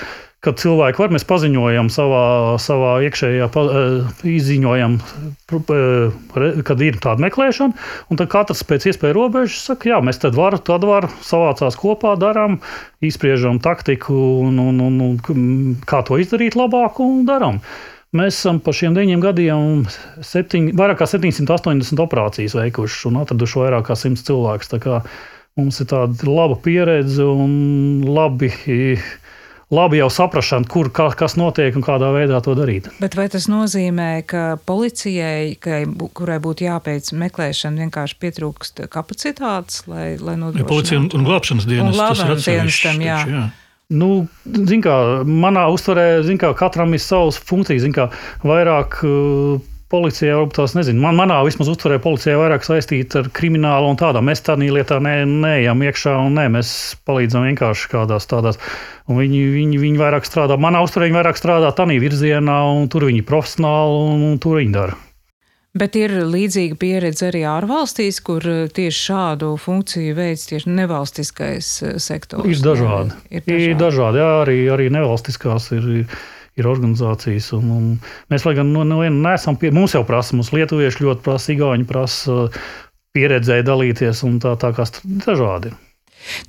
kad 0.45 0.59
cilvēki 0.61 1.01
var, 1.01 1.11
mēs 1.11 1.25
paziņojam 1.27 1.89
savā, 1.91 2.23
savā 2.63 2.93
iekšējā, 3.09 3.49
pa, 3.51 3.63
eh, 3.67 4.23
izziņojam, 4.37 4.95
eh, 4.95 6.63
kad 6.63 6.81
ir 6.81 6.99
tāda 7.03 7.25
meklēšana, 7.27 7.73
un 8.09 8.17
tad 8.17 8.29
katrs 8.31 8.63
pēc 8.63 8.87
iespējas 8.87 9.17
robežas 9.17 9.67
saka, 9.67 9.89
jā, 9.91 9.99
mēs 9.99 10.19
tad 10.19 10.35
varam, 10.35 10.63
tad 10.63 10.81
varam, 10.87 11.11
savācās 11.21 11.75
kopā, 11.75 12.15
darām, 12.17 12.59
izspriežam 13.01 13.59
taktiku 13.59 14.15
un, 14.47 14.59
un, 14.59 14.79
un, 14.79 15.01
un 15.01 15.75
kā 15.85 16.03
to 16.07 16.15
izdarīt 16.15 16.55
labāk 16.55 16.99
un 17.03 17.25
darām. 17.25 17.59
Mēs 18.15 18.39
esam 18.39 18.59
pa 18.59 18.71
šiem 18.73 18.95
deviņiem 18.95 19.21
gadiem 19.21 19.83
septiņ, 20.25 20.71
vairāk 20.73 21.03
kā 21.03 21.05
780 21.05 21.99
operācijas 22.01 22.55
veikuši 22.57 23.05
un 23.11 23.19
atraduši 23.21 23.59
vairāk 23.59 23.85
kā 23.91 23.93
100 23.93 24.23
cilvēkus. 24.25 24.71
Mums 25.59 25.81
ir 25.83 25.89
tāda 25.91 26.25
laba 26.25 26.55
pieredze 26.55 27.21
un 27.21 28.01
labi 28.07 28.49
labi 29.73 29.99
jau 29.99 30.09
saprašana, 30.13 30.67
kur 30.69 30.89
ka, 30.93 31.09
kas 31.17 31.35
notiek 31.39 31.75
un 31.77 31.85
kādā 31.85 32.09
veidā 32.15 32.41
to 32.45 32.55
darīt. 32.57 32.89
Bet 33.01 33.17
vai 33.19 33.27
tas 33.31 33.45
nozīmē, 33.51 34.09
ka 34.29 34.43
policijai, 34.69 35.55
ka, 35.61 35.83
kurai 36.17 36.39
būtu 36.43 36.65
jāpēc 36.65 37.11
meklēšana, 37.21 37.85
vienkārši 37.85 38.19
pietrūkst 38.23 38.85
kapacitātes, 38.93 39.83
lai, 39.89 40.11
lai 40.17 40.37
nodrošinātu? 40.41 40.65
Ja 40.65 40.69
policija 40.73 41.01
un, 41.01 41.09
un 41.13 41.25
glābšanas 41.27 41.69
dienas. 41.69 41.89
Un 41.93 41.97
glābšanas 41.99 42.45
dienestam, 42.49 43.01
jā. 43.05 43.23
Taču, 43.23 43.35
jā. 43.37 43.47
Nu, 43.89 44.09
kā, 44.85 44.95
manā 45.25 45.65
uztverē, 45.73 46.21
kā, 46.37 46.53
katram 46.57 46.93
ir 46.93 47.01
savas 47.01 47.39
funkcijas. 47.41 47.87
Kā, 47.95 48.11
vairāk 48.45 48.99
uh, 49.01 49.63
policijai, 49.89 50.35
varbūt 50.37 50.55
tās 50.59 50.75
nezinu. 50.77 51.01
Man, 51.03 51.17
manā 51.17 51.39
vismaz 51.47 51.71
uztverē 51.71 51.97
policijai 52.03 52.37
vairāk 52.39 52.65
saistīta 52.67 53.23
ar 53.23 53.31
kriminālu 53.35 53.89
un 53.89 53.99
tādām. 53.99 54.29
Mēs 54.29 54.43
tādā 54.45 54.69
lietā 54.69 54.99
ne, 55.03 55.17
neejam 55.27 55.83
iekšā 55.87 56.15
un 56.27 56.37
ne, 56.37 56.47
mēs 56.53 56.71
palīdzam 57.09 57.47
vienkārši 57.49 57.91
kādās 57.95 58.29
tādās. 58.29 58.61
Un 59.09 59.19
viņi, 59.21 59.43
viņi, 59.57 59.81
viņi 59.81 60.01
vairāk 60.01 60.29
strādā, 60.29 60.59
manā 60.61 60.83
uztverē 60.85 61.09
viņi 61.09 61.19
vairāk 61.19 61.41
strādā 61.41 61.73
tādā 61.75 61.99
virzienā, 62.01 62.61
un 62.77 62.89
tur 62.93 63.09
viņi 63.09 63.25
profesionāli 63.25 64.01
un, 64.13 64.25
un 64.31 64.41
tur 64.41 64.61
viņi 64.61 64.75
dara. 64.77 64.97
Bet 65.77 65.93
ir 65.99 66.11
līdzīga 66.25 66.79
pieredze 66.81 67.27
arī 67.27 67.43
ārvalstīs, 67.45 68.17
kur 68.25 68.45
eh, 68.49 68.63
tieši 68.73 69.03
šādu 69.11 69.51
funkciju 69.61 70.15
veids 70.17 70.47
tieši 70.49 70.73
nevalstiskais 70.73 71.69
eh, 71.85 71.99
sektors. 72.01 72.49
Ir 72.49 72.63
dažādi. 72.65 73.13
Ir 73.29 73.45
dažādi, 73.45 73.67
ir 73.69 73.77
dažādi 73.77 74.21
jā, 74.21 74.31
arī, 74.41 74.57
arī 74.73 74.89
nevalstiskās 74.97 75.69
ir. 75.77 75.89
Ir 76.01 76.19
organizācijas, 76.67 77.51
un, 77.57 77.71
un 77.71 77.89
mēs, 78.31 78.45
lai 78.47 78.55
gan 78.59 78.73
no, 78.73 78.83
no 78.87 78.99
viena 79.03 79.31
neesam, 79.31 79.55
pie, 79.59 79.71
mums 79.75 79.95
jau 79.95 80.03
prasa, 80.07 80.35
mums 80.35 80.51
lietuvieši 80.55 81.05
ļoti 81.05 81.25
prasa, 81.25 81.53
igauņi 81.55 81.87
prasa 81.89 82.49
pieredzēji 83.15 83.67
dalīties, 83.69 84.25
un 84.27 84.41
tā, 84.43 84.55
tā 84.59 84.73
kā 84.75 84.87
dažādi. 85.25 85.75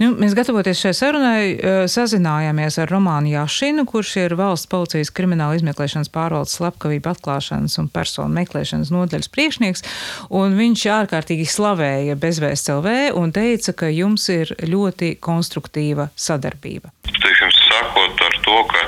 Nu, 0.00 0.11
mēs 0.19 0.35
gatavoties 0.35 0.81
šai 0.83 0.93
sarunai, 0.97 1.43
eh, 1.55 1.83
sazinājāmies 1.90 2.79
ar 2.83 2.90
Romānu 2.90 3.31
Jašinu, 3.31 3.87
kurš 3.87 4.17
ir 4.25 4.35
valsts 4.38 4.69
policijas 4.71 5.12
krimināla 5.14 5.59
izmeklēšanas 5.59 6.11
pārvaldes 6.12 6.57
slepkavību 6.59 7.12
atklāšanas 7.12 7.79
un 7.83 7.88
personu 7.88 8.35
meklēšanas 8.35 8.90
nodaļas 8.95 9.31
priekšnieks. 9.35 9.87
Viņš 10.31 10.87
ārkārtīgi 10.97 11.47
slavēja 11.47 12.19
bezvēsts 12.21 12.73
LV 12.75 13.14
un 13.21 13.33
teica, 13.33 13.73
ka 13.73 13.93
jums 13.95 14.29
ir 14.29 14.55
ļoti 14.59 15.14
konstruktīva 15.23 16.11
sadarbība. 16.17 16.90
Teiksim, 17.07 17.55
sākot 17.71 18.26
ar 18.26 18.38
to, 18.45 18.59
ka 18.73 18.85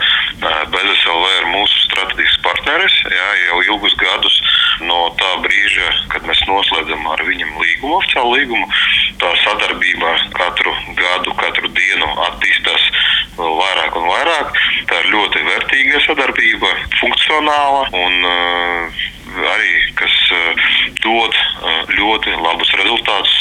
Bezvēsts 0.70 1.08
LV 1.10 1.30
ir 1.40 1.46
mūsu 1.50 1.80
strateģisks 1.88 2.42
partneris 2.44 2.94
jā, 3.10 3.28
jau 3.48 3.58
ilgus 3.72 3.94
gadus 3.98 4.36
no 4.86 4.98
tā 5.18 5.30
brīža, 5.42 5.88
kad 6.12 6.26
mēs 6.28 6.42
noslēdzam 6.48 7.06
ar 7.10 7.22
viņiem 7.26 7.50
līgumu, 7.58 7.98
oficiālu 7.98 8.36
līgumu. 8.36 8.68
Tā 9.22 9.32
sadarbība 9.42 10.14
katru 10.36 10.74
gadu, 10.98 11.34
katru 11.38 11.70
dienu 11.76 12.08
attīstās 12.28 12.88
vēl 13.38 13.54
vairāk 13.60 13.98
un 14.00 14.08
vairāk. 14.10 14.58
Tā 14.90 15.00
ir 15.02 15.12
ļoti 15.14 15.44
vērtīga 15.46 16.02
sadarbība, 16.06 16.72
funkcionāla 17.00 17.86
un 18.02 18.28
uh, 18.32 19.00
arī 19.54 19.72
kas 19.98 20.18
uh, 20.34 20.66
dod 21.04 21.38
uh, 21.38 21.94
ļoti 21.94 22.36
labus 22.42 22.74
rezultātus 22.82 23.38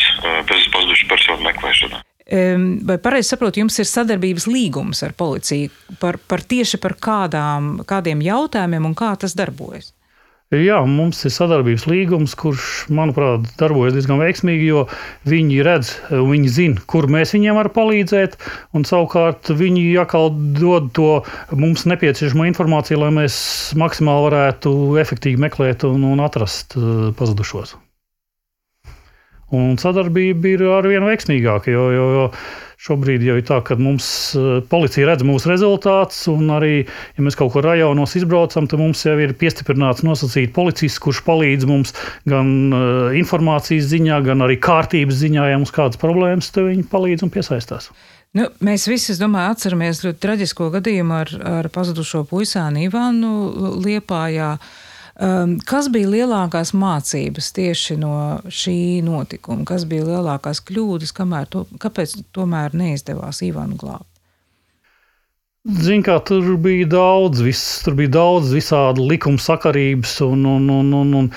bez 0.50 0.70
pazudušu 0.74 1.10
personu 1.10 1.50
meklēšanā. 1.50 2.02
Vai 2.32 2.96
pareizi 3.04 3.34
saprotu, 3.34 3.60
jums 3.60 3.76
ir 3.82 3.88
sadarbības 3.90 4.46
līgums 4.48 5.02
ar 5.04 5.12
policiju 5.20 5.98
par, 6.00 6.16
par 6.32 6.46
tieši 6.48 6.80
par 6.80 6.96
kādām, 6.96 7.82
kādiem 7.88 8.22
jautājumiem 8.24 8.88
un 8.88 8.96
kā 8.96 9.12
tas 9.20 9.36
darbojas? 9.36 9.92
Jā, 10.52 10.82
mums 10.84 11.22
ir 11.24 11.32
sadarbības 11.32 11.86
līgums, 11.88 12.34
kurš, 12.36 12.64
manuprāt, 12.92 13.46
darbojas 13.60 13.94
diezgan 13.96 14.20
veiksmīgi, 14.20 14.66
jo 14.68 14.82
viņi 15.32 15.62
redz, 15.64 15.92
viņi 16.12 16.52
zina, 16.52 16.84
kur 16.92 17.08
mēs 17.08 17.32
viņiem 17.32 17.56
varam 17.56 17.72
palīdzēt, 17.78 18.36
un 18.76 18.84
savukārt 18.88 19.54
viņi 19.56 19.86
atkal 20.04 20.28
dod 20.60 20.90
to 20.98 21.22
mums 21.56 21.86
nepieciešamo 21.88 22.50
informāciju, 22.50 23.00
lai 23.00 23.14
mēs 23.22 23.38
maksimāli 23.80 24.28
varētu 24.28 24.74
efektīvi 25.00 25.40
meklēt 25.40 25.88
un, 25.88 26.04
un 26.12 26.26
atrast 26.28 26.76
uh, 26.76 27.14
pazudušos. 27.16 27.78
Un 29.52 29.76
sadarbība 29.82 30.54
ir 30.54 30.68
arvien 30.72 31.04
veiksmīgāka, 31.04 31.74
jo, 31.74 31.88
jo, 31.92 32.06
jo 32.16 32.28
Šobrīd 32.82 33.22
jau 33.22 33.36
ir 33.38 33.44
tā, 33.46 33.60
ka 33.62 33.76
mums 33.78 34.06
eh, 34.34 34.46
policija 34.66 35.12
redz 35.12 35.22
mūsu 35.28 35.52
rezultātus, 35.52 36.24
un 36.32 36.50
arī, 36.56 36.80
ja 37.14 37.26
mēs 37.26 37.38
kaut 37.38 37.52
kur 37.54 37.68
rajonos 37.68 38.16
izbraucam, 38.18 38.66
tad 38.66 38.82
mums 38.82 39.04
jau 39.06 39.14
ir 39.22 39.36
piestiprināts 39.38 40.02
nosacīt 40.02 40.50
policists, 40.56 40.98
kurš 41.04 41.22
palīdz 41.28 41.70
mums 41.70 41.94
gan 42.32 42.50
uh, 42.74 43.14
informācijas 43.20 43.86
ziņā, 43.92 44.18
gan 44.26 44.42
arī 44.48 44.58
kārtības 44.58 45.22
ziņā, 45.22 45.52
ja 45.52 45.62
mums 45.62 45.76
kādas 45.76 46.02
problēmas, 46.02 46.50
tad 46.56 46.72
viņi 46.72 46.90
palīdz 46.90 47.28
un 47.28 47.34
piesaistās. 47.36 47.92
Nu, 48.34 48.50
mēs 48.66 48.88
visi, 48.90 49.14
domāju, 49.20 49.54
atceramies 49.54 50.02
ļoti 50.08 50.24
traģisko 50.26 50.74
gadījumu 50.80 51.20
ar, 51.20 51.36
ar 51.60 51.70
pazudušo 51.76 52.26
puisāni 52.32 52.88
Ivanu 52.90 53.78
Liepājā. 53.86 54.56
Uh, 54.58 54.91
Um, 55.22 55.60
kas 55.70 55.86
bija 55.94 56.10
lielākās 56.10 56.72
mācības 56.74 57.52
tieši 57.54 57.98
no 58.02 58.14
šī 58.50 59.04
notikuma? 59.06 59.68
Kas 59.70 59.86
bija 59.86 60.08
lielākās 60.08 60.64
kļūdas, 60.66 61.14
to, 61.54 61.68
kāpēc 61.84 62.16
tomēr 62.34 62.74
neizdevās 62.74 63.44
Ivanu 63.46 63.78
glābt? 63.78 64.11
Ziniet, 65.62 66.08
kā 66.08 66.16
tur 66.26 66.56
bija 66.58 66.88
daudz, 66.90 67.44
viss, 67.46 67.84
tur 67.86 67.94
bija 67.94 68.10
daudz 68.16 68.50
visādi 68.50 69.04
likumsakarības 69.06 70.16
un, 70.26 70.48
un, 70.50 70.64
un, 70.74 70.88
un, 70.98 71.12
un, 71.20 71.28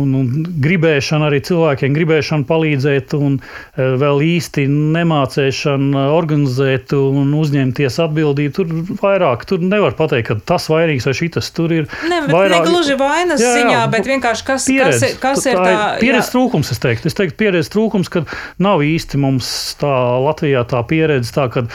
un, 0.00 0.14
un 0.16 0.46
gribēšana 0.64 1.26
arī 1.28 1.42
cilvēkiem, 1.44 1.92
gribēšana 1.92 2.48
palīdzēt, 2.48 3.12
un 3.18 3.34
e, 3.36 3.88
vēl 4.00 4.22
īsti 4.24 4.64
nemācēšana 4.72 6.06
organizēt 6.16 6.94
un 6.96 7.34
uzņemties 7.36 8.00
atbildību. 8.06 8.54
Tur 8.56 8.72
vairāk, 9.02 9.44
tur 9.50 9.60
nevar 9.60 9.92
pateikt, 9.98 10.30
ka 10.30 10.38
tas 10.54 10.70
vainīgs 10.72 11.04
vai 11.10 11.14
šitas. 11.20 11.52
Tur 11.52 11.76
ir 11.76 11.84
ne, 12.08 12.22
vairāk. 12.32 12.64
Ne 12.64 12.70
gluži 12.70 12.96
vainas 12.96 13.44
jā, 13.44 13.52
jā, 13.52 13.58
ziņā, 13.58 13.84
bet 13.92 14.08
vienkārši 14.14 14.48
kas, 14.48 14.70
pieredze, 14.72 15.12
kas, 15.18 15.44
kas 15.44 15.50
ir 15.52 15.60
tā? 15.60 15.68
tā 15.68 15.84
pieredzes 16.00 16.32
trūkums, 16.32 16.72
es 16.72 16.80
teiktu. 16.80 17.12
Es 17.12 17.20
teiktu, 17.20 17.36
pieredzes 17.44 17.68
trūkums, 17.76 18.08
ka 18.16 18.24
nav 18.64 18.80
īsti 18.88 19.20
mums 19.28 19.52
tā 19.84 19.92
Latvijā 20.24 20.64
tā 20.72 20.80
pieredze, 20.88 21.36
tā, 21.36 21.50
ka 21.52 21.68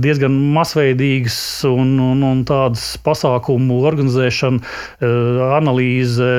diezgan 0.00 0.40
masveidīgas 0.56 1.49
un, 1.68 1.96
un, 2.02 2.22
un 2.26 2.44
tādas 2.48 2.94
pasākumu 3.04 3.80
organizēšana, 3.90 4.62
eh, 5.00 5.42
analīze 5.58 6.30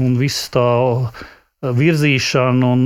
un 0.00 0.16
viss 0.20 0.48
tā 0.54 0.70
virzīšana 1.60 2.68
un 2.72 2.84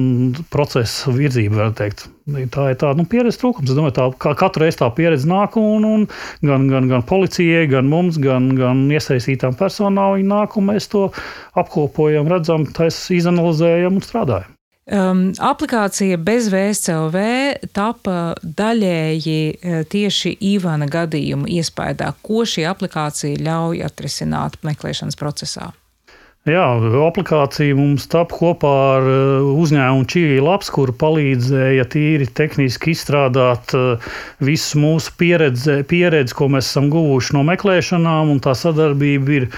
procesa 0.51 1.13
virzība, 1.15 1.61
var 1.61 1.75
teikt. 1.79 2.09
Tā 2.51 2.71
ir 2.73 2.79
tāda 2.81 2.99
nu, 2.99 3.07
pieredzes 3.07 3.39
trūkums. 3.39 3.71
Es 3.71 3.79
domāju, 3.79 4.09
ka 4.19 4.33
katru 4.39 4.65
reizi 4.65 4.81
tā 4.81 4.89
pieredze 4.97 5.31
nāk, 5.31 5.55
un, 5.61 5.87
un 5.87 6.07
gan, 6.43 6.67
gan, 6.73 6.89
gan 6.91 7.07
policijai, 7.07 7.69
gan 7.71 7.87
mums, 7.91 8.19
gan, 8.19 8.51
gan 8.59 8.83
iesaistītām 8.91 9.55
personām 9.61 10.19
nāk, 10.27 10.59
un 10.59 10.73
mēs 10.73 10.91
to 10.91 11.07
apkopojam, 11.55 12.27
redzam, 12.33 12.67
izanalizējam 12.67 14.01
un 14.01 14.05
strādājam. 14.05 14.54
Um, 14.85 15.31
aplikācija 15.41 16.19
bez 16.21 16.51
VSCLV 16.53 17.21
tapa 17.73 18.35
daļēji 18.45 19.39
e, 19.49 19.79
tieši 19.89 20.35
Ivana 20.45 20.85
gadījuma 20.93 21.49
iespējā, 21.49 22.11
ko 22.21 22.43
šī 22.45 22.67
aplikācija 22.69 23.41
ļauj 23.47 23.81
atrisināt 23.87 24.59
meklēšanas 24.61 25.17
procesā. 25.17 25.71
Jā, 26.45 26.67
aplikācija 27.01 27.73
mums 27.79 28.05
tapa 28.13 28.37
kopā 28.37 28.73
ar 28.99 29.09
e, 29.09 29.21
uzņēmumu 29.63 30.05
Čīvi 30.13 30.43
Labs, 30.45 30.69
kur 30.69 30.93
palīdzēja 31.01 31.87
tīri 31.89 32.29
tehniski 32.37 32.93
izstrādāt 32.93 33.73
e, 33.73 33.85
visu 34.45 34.83
mūsu 34.83 35.15
pieredzi, 35.17 35.79
pieredzi, 35.89 36.37
ko 36.37 36.51
mēs 36.53 36.69
esam 36.69 36.93
guvuši 36.93 37.39
no 37.39 37.47
meklēšanām, 37.49 38.35
un 38.37 38.45
tā 38.45 38.53
sadarbība 38.53 39.39
ir 39.39 39.49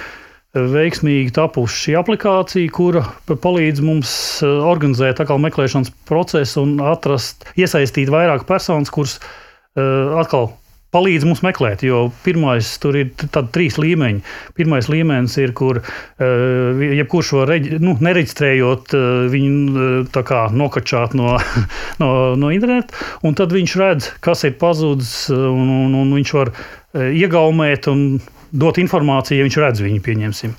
veiksmīgi 0.56 1.34
tapusi 1.36 1.86
šī 1.86 1.96
aplikācija, 2.00 2.72
kura 2.74 3.04
palīdz 3.28 3.82
mums 3.84 4.12
eh, 4.42 4.52
organizēt 4.72 5.22
meklēšanas 5.26 5.92
procesu 6.08 6.62
un 6.64 6.78
atrast, 6.84 7.48
iesaistīt 7.58 8.12
vairāk 8.12 8.46
personas, 8.48 8.90
kuras 8.92 9.18
uh, 9.18 10.16
atkal 10.20 10.48
palīdz 10.94 11.26
mums 11.28 11.42
meklēt. 11.44 11.82
Jo 11.84 12.06
pirmais 12.24 12.68
tur 12.80 12.96
ir 12.96 13.10
trīs 13.52 13.76
līmeņi. 13.82 14.22
Pirmais 14.56 14.88
līmenis 14.88 15.36
ir, 15.42 15.52
kur 15.56 15.82
uh, 15.82 16.84
jebkurš 17.00 17.32
var 17.40 17.50
reģi, 17.52 17.80
nu, 17.82 17.96
nereģistrējot 18.06 18.96
viņu 19.34 20.06
kā, 20.16 20.46
nokačāt 20.54 21.16
no, 21.18 21.36
no, 22.02 22.10
no 22.38 22.54
interneta, 22.54 22.96
un 23.26 23.36
tad 23.38 23.52
viņš 23.56 23.76
redz, 23.82 24.10
kas 24.24 24.46
ir 24.48 24.56
pazudis, 24.62 25.26
un, 25.34 25.68
un, 25.82 26.00
un 26.00 26.16
viņš 26.16 26.34
var 26.38 26.54
iegaumēt 26.96 27.90
un 27.92 28.06
dot 28.52 28.78
informāciju, 28.82 29.40
ja 29.40 29.48
viņš 29.48 29.62
redz 29.62 29.82
viņu, 29.86 30.02
pieņemsim. 30.06 30.54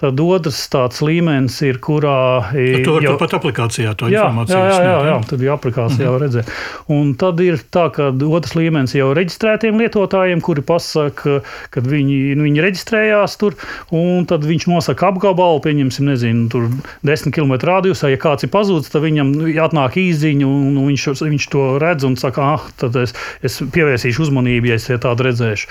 Tad 0.00 0.16
otrs 0.24 0.62
tāds 0.72 1.02
līmenis 1.04 1.58
ir, 1.66 1.76
kurā 1.84 2.54
ir. 2.56 2.78
To 2.86 2.94
var 2.94 3.04
jau 3.04 3.16
pat 3.20 3.34
aplikācijā 3.36 3.90
to 4.00 4.08
jā, 4.08 4.22
informāciju. 4.22 4.56
Jā, 4.56 4.70
jā, 4.70 4.86
jā, 4.86 5.02
jā, 5.10 5.16
tad 5.28 5.44
jau 5.44 5.52
aplikācijā 5.58 6.06
mm 6.06 6.14
-hmm. 6.14 6.22
redzēt. 6.22 6.52
Un 6.96 7.10
tad 7.20 7.42
ir 7.44 7.60
tā, 7.76 7.84
ka 7.92 8.08
otrs 8.08 8.56
līmenis 8.56 8.96
jau 8.96 9.10
reģistrētiem 9.12 9.76
lietotājiem, 9.76 10.40
kuri 10.40 10.64
pasaka, 10.64 11.42
ka 11.70 11.84
viņi, 11.84 12.16
nu, 12.32 12.48
viņi 12.48 12.64
reģistrējās 12.64 13.36
tur, 13.36 13.60
un 13.92 14.24
tad 14.24 14.48
viņš 14.48 14.70
nosaka 14.72 15.12
apgabalu, 15.12 15.60
pieņemsim, 15.68 16.08
nezinu, 16.08 16.48
tur 16.48 16.70
10 17.04 17.36
km 17.36 17.60
radiusā. 17.60 18.08
Ja 18.08 18.16
kāds 18.16 18.48
ir 18.48 18.48
pazudis, 18.48 18.88
tad 18.88 19.04
viņam 19.04 19.36
atnāk 19.60 20.00
īziņa, 20.00 20.46
un 20.48 20.80
viņš, 20.88 21.10
viņš 21.28 21.48
to 21.52 21.76
redz 21.78 22.08
un 22.08 22.16
saka, 22.16 22.54
ah, 22.56 22.70
tad 22.80 22.96
es, 22.96 23.12
es 23.42 23.60
pievērsīšu 23.60 24.22
uzmanību, 24.22 24.72
ja 24.72 24.80
es 24.80 24.88
tādu 24.88 25.28
redzēšu. 25.28 25.68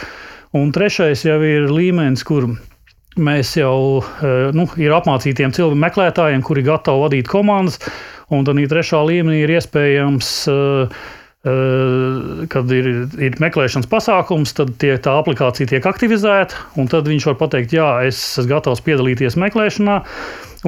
Un 0.58 0.72
trešais 0.74 1.22
jau 1.28 1.38
ir 1.46 1.68
līmenis, 1.70 2.24
kur 2.26 2.48
mēs 3.22 3.54
jau 3.60 4.02
eh, 4.02 4.50
nu, 4.56 4.66
ir 4.82 4.96
apmācītiem 4.98 5.54
cilvēku 5.54 5.78
meklētājiem, 5.78 6.42
kuri 6.46 6.66
gatavi 6.66 7.04
vadīt 7.06 7.30
komandas. 7.30 7.78
Un 8.34 8.46
tad 8.46 8.58
trešā 8.70 9.02
līmenī 9.06 9.44
ir 9.44 9.54
iespējams, 9.58 10.30
eh, 10.50 10.98
eh, 11.50 12.46
kad 12.50 12.74
ir, 12.74 12.90
ir 13.22 13.38
meklēšanas 13.42 13.90
pasākums, 13.90 14.56
tad 14.58 14.74
tie, 14.82 14.96
tā 14.98 15.20
aplikācija 15.22 15.70
tiek 15.70 15.86
aktivizēta. 15.86 16.66
Tad 16.90 17.10
viņš 17.10 17.30
var 17.30 17.38
pateikt, 17.44 17.76
jā, 17.78 17.92
es 18.10 18.22
esmu 18.40 18.50
gatavs 18.56 18.82
piedalīties 18.86 19.38
meklēšanā 19.38 20.00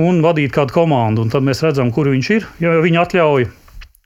un 0.02 0.22
vadīt 0.22 0.54
kādu 0.54 0.78
komandu. 0.78 1.26
Un 1.26 1.34
tad 1.34 1.46
mēs 1.48 1.64
redzam, 1.66 1.90
kur 1.94 2.12
viņš 2.14 2.32
ir. 2.38 2.48
Jo 2.62 2.78
viņa 2.86 3.08
atļauj 3.08 3.50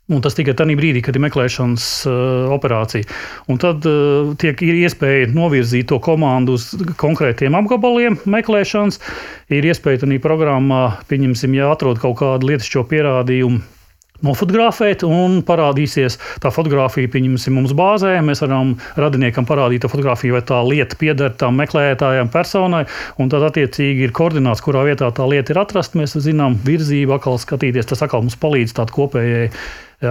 Un 0.05 0.21
tas 0.21 0.35
tikai 0.38 0.53
tajā 0.53 0.75
brīdī, 0.77 1.01
kad 1.01 1.15
ir 1.17 1.24
meklēšanas 1.24 1.85
uh, 2.05 2.51
operācija. 2.53 3.07
Un 3.50 3.57
tad 3.62 3.88
uh, 3.89 4.35
tiek, 4.38 4.59
ir 4.62 4.77
iespēja 4.83 5.31
novirzīt 5.33 5.89
to 5.89 5.97
komandu 5.97 6.59
uz 6.59 6.67
konkrētiem 7.01 7.57
apgabaliem 7.57 8.19
meklēšanas. 8.29 9.01
Ir 9.50 9.65
iespēja 9.65 10.03
tajā 10.03 10.21
programmā, 10.21 10.83
pieņemsim, 11.09 11.57
ja 11.57 11.71
atrod 11.74 11.97
kaut 12.03 12.19
kādu 12.21 12.51
lietišķo 12.51 12.85
pierādījumu 12.91 13.63
nofotografēt, 14.24 15.03
un 15.07 15.41
parādīsies 15.45 16.19
tā 16.43 16.51
fotografija, 16.53 17.09
pieņemsim, 17.12 17.55
mums 17.57 17.74
bāzē. 17.75 18.13
Mēs 18.25 18.43
varam 18.45 18.75
radiniekam 19.00 19.47
parādīt 19.50 19.83
to 19.83 19.91
fotografiju, 19.91 20.38
vai 20.38 20.43
tā 20.47 20.62
lieta 20.65 21.00
pieder 21.00 21.33
tam 21.39 21.57
meklētājam, 21.59 22.29
personai, 22.33 22.85
tad 23.33 23.47
attiecīgi 23.50 24.07
ir 24.07 24.13
koordināts, 24.15 24.63
kurā 24.65 24.85
vietā 24.88 25.09
tā 25.15 25.25
lieta 25.29 25.55
ir 25.55 25.63
atrasta. 25.65 26.00
Mēs 26.00 26.15
zinām 26.25 26.59
virzību, 26.65 27.17
atkal 27.17 27.41
skatīties. 27.41 27.89
Tas 27.91 28.05
atkal 28.05 28.25
mums 28.25 28.39
palīdz 28.39 28.77
tādā 28.77 28.95
kopējai 28.95 29.50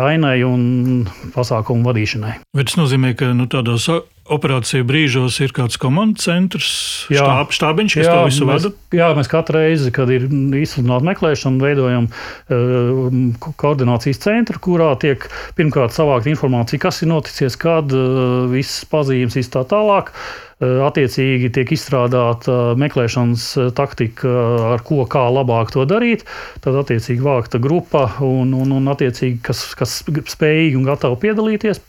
ainai 0.00 0.40
un 0.46 1.04
pasākumu 1.34 1.86
vadīšanai. 1.88 2.38
Bet 2.56 2.70
tas 2.70 2.78
nozīmē, 2.80 3.14
ka 3.18 3.32
nu, 3.36 3.46
tādos 3.50 3.88
operāciju 4.24 4.86
brīžos 4.88 5.36
ir 5.44 5.52
kāds 5.52 5.76
komandas 5.80 6.24
centrs, 6.24 6.68
štāb, 7.10 7.50
štābiņš, 7.52 7.96
kas 7.98 8.06
jā, 8.06 8.14
to 8.14 8.28
visu 8.30 8.48
vada? 8.48 8.70
Jā, 8.96 9.10
mēs 9.18 9.28
katru 9.28 9.60
reizi, 9.60 9.92
kad 9.94 10.12
ir 10.14 10.24
izsludināta 10.60 11.08
meklēšana, 11.10 11.60
veidojam 11.60 12.08
uh, 12.08 13.44
koordinācijas 13.60 14.22
centru, 14.24 14.62
kurā 14.64 14.94
tiek 15.02 15.28
pirmkārt 15.58 15.96
savākt 15.96 16.30
informācija, 16.32 16.86
kas 16.86 17.02
ir 17.04 17.12
noticis, 17.12 17.58
kad 17.60 17.92
uh, 17.92 18.48
visas 18.52 18.88
pazīmes, 18.88 19.36
viss 19.36 19.52
tā 19.52 19.66
tālāk. 19.68 20.14
Uh, 20.14 20.44
attiecīgi 20.86 21.50
tiek 21.54 21.72
izstrādāta 21.74 22.74
meklēšanas 22.80 23.46
eh, 23.60 23.70
taktika, 23.76 24.32
ar 24.74 24.84
ko 24.86 25.04
kā 25.10 25.24
labāk 25.32 25.72
to 25.74 25.86
darīt. 25.88 26.24
Tad, 26.64 26.78
attiecīgi, 26.82 27.22
vākta 27.24 27.60
grupa 27.62 28.06
un, 28.24 28.54
un, 28.56 28.74
un 28.78 28.92
attiecīgi, 28.92 29.40
kas, 29.44 29.64
kas 29.78 30.00
spējīgi 30.04 30.78
un 30.80 30.86
gatavi 30.88 31.20
piedalīties, 31.24 31.82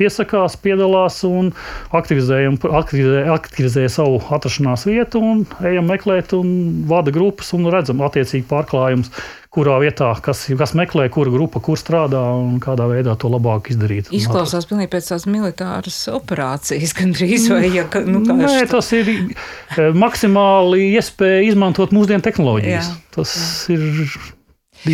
piesakās, 0.00 0.58
piedalās 0.62 1.22
un 1.28 1.52
aktivizē, 1.96 2.42
aktivizē, 2.82 3.24
aktivizē 3.36 3.86
savu 3.92 4.20
atrašanās 4.36 4.86
vietu 4.88 5.22
un 5.22 5.46
ejam 5.66 5.90
meklēt 5.90 6.36
un 6.36 6.54
vada 6.90 7.14
grupas 7.14 7.52
un 7.56 7.70
redzam 7.72 8.04
attiecīgi 8.06 8.48
pārklājumus 8.50 9.12
kurā 9.56 9.78
vietā, 9.80 10.10
kas, 10.22 10.44
kas 10.58 10.74
meklē, 10.76 11.08
kura 11.12 11.32
grupa, 11.32 11.62
kur 11.64 11.80
strādā 11.80 12.20
un 12.36 12.60
kādā 12.62 12.88
veidā 12.90 13.16
to 13.20 13.30
labāk 13.32 13.70
izdarīt. 13.72 14.12
Izklausās 14.14 14.68
pilnīgi 14.68 14.92
pēc 14.92 15.10
tās 15.12 15.26
militāras 15.30 15.98
operācijas, 16.12 16.94
gandrīz 17.00 17.48
vai 17.52 17.72
ja, 17.72 17.88
nu, 18.04 18.22
Nē, 18.26 18.66
tas 18.70 18.92
ir 18.96 19.12
eh, 19.16 19.90
maksimāli 19.96 20.92
iespēja 20.98 21.46
izmantot 21.50 21.94
mūsdienu 21.96 22.24
tehnoloģijas. 22.26 22.90
Jā, 22.92 22.98
tas 23.16 23.36
jā. 23.70 23.78
ir 23.78 24.34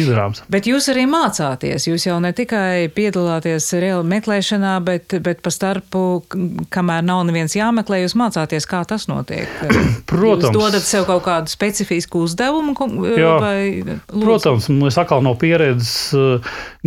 izdarāms. 0.01 0.43
Bet 0.53 0.67
jūs 0.71 0.89
arī 0.93 1.05
mācāties. 1.11 1.87
Jūs 1.89 2.07
jau 2.09 2.19
ne 2.23 2.33
tikai 2.37 2.89
piedalāties 2.95 3.69
reāli 3.83 4.09
meklēšanā, 4.13 4.75
bet, 4.87 5.17
bet 5.25 5.43
pa 5.45 5.53
starpu, 5.53 6.23
kamēr 6.73 7.05
nav 7.07 7.25
neviens 7.29 7.57
jāmeklē, 7.57 8.03
jūs 8.05 8.17
mācāties, 8.19 8.67
kā 8.69 8.83
tas 8.89 9.09
notiek. 9.11 9.51
Protams. 10.11 10.49
Jūs 10.49 10.57
dodat 10.57 10.87
sev 10.87 11.07
kaut 11.09 11.25
kādu 11.27 11.53
specifisku 11.53 12.25
uzdevumu? 12.27 12.75
Jā, 13.19 13.35
vai, 13.43 13.59
protams, 14.13 14.69
mēs 14.73 14.99
atkal 15.01 15.23
no 15.25 15.35
pieredzes 15.39 16.13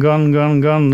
gan, 0.02 0.28
gan, 0.34 0.60
gan 0.64 0.90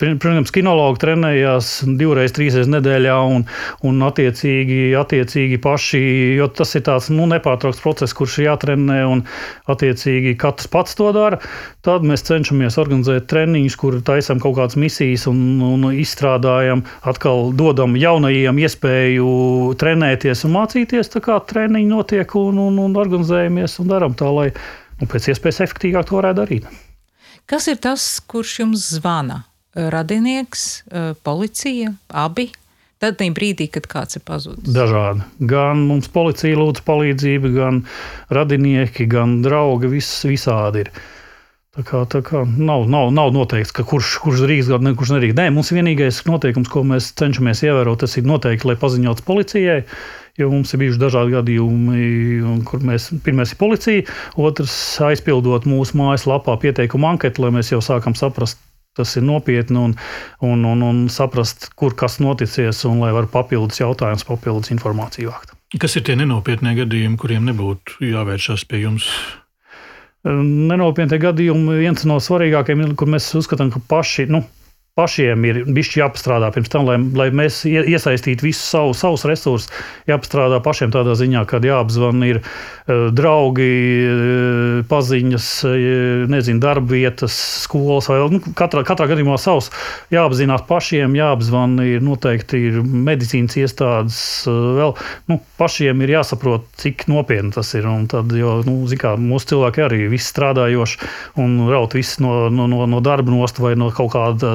protams, 0.00 0.52
kinologi 0.54 1.02
trenējās 1.04 1.70
divreiz, 1.98 2.34
trīsreiz 2.34 2.70
nedēļā 2.72 3.16
un, 3.36 3.46
un 3.86 4.06
attiecīgi, 4.08 4.80
attiecīgi 4.98 5.60
paši, 5.62 6.02
jo 6.38 6.48
tas 6.54 6.74
ir 6.78 6.84
tāds 6.88 7.10
nu, 7.14 7.28
nepārtraukts 7.30 7.82
process, 7.84 8.16
kurš 8.16 8.40
jātrenē 8.44 9.00
un 9.10 9.24
attiecīgi 9.70 10.34
katrs 10.40 10.70
pats 10.72 10.98
to 10.98 11.10
dara 11.14 11.33
dara. 11.34 11.52
Tad 11.84 12.04
mēs 12.06 12.24
cenšamies 12.24 12.78
organizēt 12.80 13.26
treniņus, 13.28 13.76
kur 13.76 13.98
taisām 14.00 14.40
kaut 14.40 14.56
kādas 14.56 14.76
misijas 14.80 15.26
un, 15.28 15.60
un 15.60 15.90
izstrādājam, 15.92 16.84
atkal 17.02 17.52
dodam 17.52 17.96
jaunajiem 17.96 18.58
iespēju 18.64 19.74
trenēties 19.76 20.44
un 20.46 20.56
mācīties. 20.56 21.12
Tā 21.12 21.20
kā 21.24 21.38
treniņi 21.44 21.90
notiek 21.90 22.34
un, 22.40 22.58
un, 22.58 22.78
un 22.78 22.96
organizējamies 22.96 23.78
un 23.80 23.92
darām 23.92 24.16
tā, 24.16 24.30
lai 24.32 24.50
nu, 25.00 25.06
pēc 25.06 25.32
iespējas 25.34 25.64
efektīvāk 25.68 26.08
to 26.08 26.20
varētu 26.20 26.40
darīt. 26.40 26.68
Kas 27.46 27.68
ir 27.68 27.76
tas, 27.76 28.20
kurš 28.24 28.60
jums 28.62 28.88
zvana? 28.96 29.44
Radinieks, 29.74 30.84
policija, 31.26 31.90
abi? 32.08 32.52
Tad 33.02 33.18
brīdī, 33.36 33.66
kad 33.68 33.84
kāds 33.90 34.16
ir 34.16 34.22
pazudis. 34.24 34.70
Dažādi. 34.72 35.26
Gan 35.50 35.82
mums 35.90 36.06
policija 36.08 36.56
lūdz 36.56 36.80
palīdzību, 36.86 37.50
gan 37.52 37.82
radinieki, 38.32 39.04
gan 39.10 39.42
draugi. 39.44 39.90
Viss 39.92 40.24
visādi 40.24 40.86
ir. 40.86 40.92
Tā 41.74 41.82
kā, 41.82 42.00
tā 42.06 42.20
kā 42.22 42.44
nav, 42.46 42.84
nav, 42.86 43.08
nav 43.10 43.32
noteikts, 43.34 43.72
ka 43.74 43.82
kurš, 43.82 44.12
kurš 44.22 44.44
drīkst, 44.44 44.70
gan 44.70 44.94
kurš 44.94 45.16
nedrīkst. 45.16 45.38
Nē, 45.40 45.48
mums 45.56 45.72
vienīgais 45.74 46.20
noteikums, 46.28 46.70
ko 46.70 46.84
mēs 46.86 47.08
cenšamies 47.18 47.64
ievērot, 47.66 47.98
tas 48.04 48.14
ir 48.20 48.28
noteikti, 48.30 48.68
lai 48.70 48.76
paziņots 48.78 49.26
policijai. 49.26 49.80
Jo 50.38 50.48
mums 50.50 50.70
ir 50.74 50.80
bijuši 50.82 50.98
dažādi 50.98 51.34
gadījumi, 51.34 52.62
kur 52.66 52.82
mēs 52.86 53.08
pirmais 53.26 53.52
ir 53.54 53.58
policija, 53.58 54.06
otrs 54.38 54.74
aizpildot 55.06 55.66
mūsu 55.70 55.98
mājaslapā 55.98 56.56
pieteikumu 56.62 57.10
anketu, 57.12 57.42
lai 57.44 57.52
mēs 57.54 57.70
jau 57.70 57.78
sākam 57.82 58.16
saprast, 58.18 58.58
tas 58.98 59.14
ir 59.18 59.26
nopietni 59.26 59.78
un, 59.78 59.94
un, 60.42 60.66
un, 60.70 60.82
un 60.82 61.04
saprast, 61.10 61.72
kur 61.78 61.94
kas 61.98 62.20
noticies, 62.22 62.82
un 62.90 63.02
lai 63.02 63.12
var 63.14 63.30
papildus 63.30 63.82
jautājumus, 63.82 64.26
papildus 64.26 64.74
informāciju 64.74 65.34
vākt. 65.34 65.54
Kas 65.82 65.98
ir 65.98 66.06
tie 66.06 66.14
nenopietnie 66.18 66.74
gadījumi, 66.78 67.18
kuriem 67.18 67.46
nebūtu 67.50 68.02
jāvēršas 68.06 68.66
pie 68.70 68.84
jums? 68.86 69.10
Nenopietni 70.24 71.18
gadījumi, 71.20 71.78
viens 71.82 72.04
no 72.08 72.16
svarīgākajiem, 72.22 72.94
kur 72.98 73.10
mēs 73.12 73.28
uzskatām, 73.36 73.72
ka 73.74 73.82
paši. 73.90 74.28
Nu, 74.32 74.44
pašiem 74.94 75.42
ir 75.48 75.56
bijis 75.74 75.96
jāpastrādā 75.98 76.52
pirms 76.54 76.70
tam, 76.70 76.84
lai, 76.86 76.94
lai 77.18 77.26
mēs 77.34 77.64
iesaistītu 77.66 78.46
visus 78.46 78.62
savu, 78.70 78.92
savus 78.94 79.24
resursus. 79.26 79.72
Jāpastrādā 80.06 80.60
pašiem 80.62 80.92
tādā 80.94 81.16
ziņā, 81.18 81.42
ka 81.50 81.58
jāapzvanīt 81.58 82.30
ir 82.30 82.38
uh, 82.38 83.08
draugi, 83.10 83.66
uh, 84.06 84.84
paziņas, 84.86 85.48
uh, 85.66 86.28
nezinu, 86.30 86.62
darba 86.62 86.94
vietas, 86.94 87.34
skolas 87.64 88.06
vai 88.12 88.20
nu, 88.30 88.38
katrā, 88.54 88.84
katrā 88.86 89.08
gadījumā 89.10 89.34
savs. 89.42 89.72
Jāapzinās 90.14 90.62
pašiem, 90.68 91.18
jāapzvanīt, 91.18 91.96
ir 91.96 92.06
noteikti 92.06 92.62
ir 92.68 92.78
medicīnas 92.86 93.58
iestādes. 93.64 94.20
Vēl 94.46 94.94
nu, 95.32 95.40
pašiem 95.58 96.06
ir 96.06 96.14
jāsaprot, 96.20 96.70
cik 96.78 97.08
nopietni 97.10 97.50
tas 97.58 97.74
ir. 97.74 97.90
Un 97.90 98.06
tad, 98.14 98.30
jo 98.38 98.60
nu, 98.62 98.78
kā, 99.00 99.16
mūsu 99.18 99.56
cilvēki 99.56 99.86
arī 99.88 100.00
viss 100.14 100.30
strādājoši 100.30 101.02
un 101.42 101.58
raut 101.66 101.98
visu 101.98 102.22
no, 102.22 102.32
no, 102.54 102.70
no, 102.70 102.86
no 102.86 103.02
darba 103.02 103.34
nost 103.34 103.58
vai 103.58 103.74
no 103.78 103.90
kaut 103.94 104.14
kāda 104.14 104.54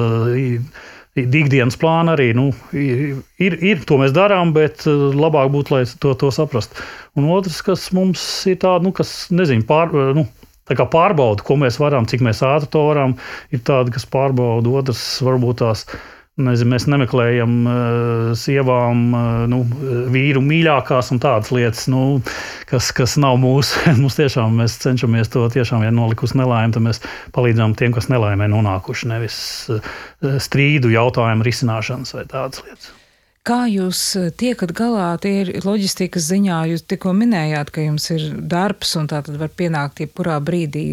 ikdienas 1.18 1.78
plāna 1.80 2.14
arī 2.16 2.30
nu, 2.36 2.50
ir, 2.72 3.56
ir. 3.58 3.82
To 3.88 3.98
mēs 4.00 4.14
darām, 4.16 4.54
bet 4.56 4.86
eh, 4.86 5.06
labāk 5.16 5.50
būtu, 5.54 5.74
lai 5.74 5.82
to, 6.02 6.14
to 6.18 6.30
saprastu. 6.34 6.78
Un 7.18 7.30
otrs, 7.34 7.60
kas 7.66 7.88
mums 7.96 8.22
ir 8.50 8.60
tāds, 8.62 8.84
nu, 8.86 8.94
kas 8.96 9.14
nezinu, 9.34 9.66
pār, 9.68 9.92
nu, 10.16 10.26
pārbauda, 10.70 11.42
ko 11.46 11.58
mēs 11.58 11.80
varam, 11.82 12.06
cik 12.06 12.22
mēs 12.22 12.44
ātri 12.46 12.70
to 12.70 12.86
varam, 12.86 13.16
ir 13.50 13.62
tādi, 13.66 13.94
kas 13.96 14.06
pārbauda, 14.06 14.70
otrs 14.80 15.02
varbūt 15.26 15.64
tās 15.64 15.86
Nezinu, 16.38 16.70
mēs 16.70 16.86
nemeklējam 16.86 17.54
uh, 17.66 18.28
sievām 18.38 19.00
uh, 19.10 19.22
nu, 19.50 19.64
vīru 20.14 20.40
mīļākās 20.44 21.10
un 21.14 21.18
tādas 21.22 21.50
lietas, 21.52 21.88
nu, 21.90 22.20
kas, 22.70 22.92
kas 22.96 23.16
nav 23.20 23.40
mūsu. 23.42 23.80
Mums 24.00 24.16
tiešām 24.20 24.54
mēs 24.62 24.78
cenšamies 24.84 25.32
to 25.34 25.42
tiešām, 25.52 25.82
ja 25.84 25.90
nolikus 25.94 26.36
nelaimi, 26.38 26.76
tad 26.76 26.86
mēs 26.86 27.02
palīdzam 27.34 27.74
tiem, 27.76 27.92
kas 27.96 28.08
nelaimē 28.12 28.46
nonākuši, 28.52 29.10
nevis 29.10 29.40
uh, 29.74 29.90
strīdu 30.40 30.92
jautājumu 30.94 31.44
risināšanas 31.48 32.14
vai 32.16 32.24
tādas 32.30 32.62
lietas. 32.64 32.94
Kā 33.50 33.64
jūs 33.66 33.98
tiekat 34.38 34.74
galā? 34.76 35.14
Tie 35.18 35.32
ir 35.40 35.50
loģistikas 35.64 36.26
ziņā. 36.28 36.58
Jūs 36.70 36.84
tikko 36.92 37.14
minējāt, 37.16 37.72
ka 37.72 37.82
jums 37.82 38.04
ir 38.12 38.26
darbs 38.36 38.92
un 39.00 39.08
tā 39.10 39.22
tad 39.24 39.38
var 39.40 39.48
pienākt 39.56 40.04
jebkurā 40.04 40.36
brīdī 40.44 40.84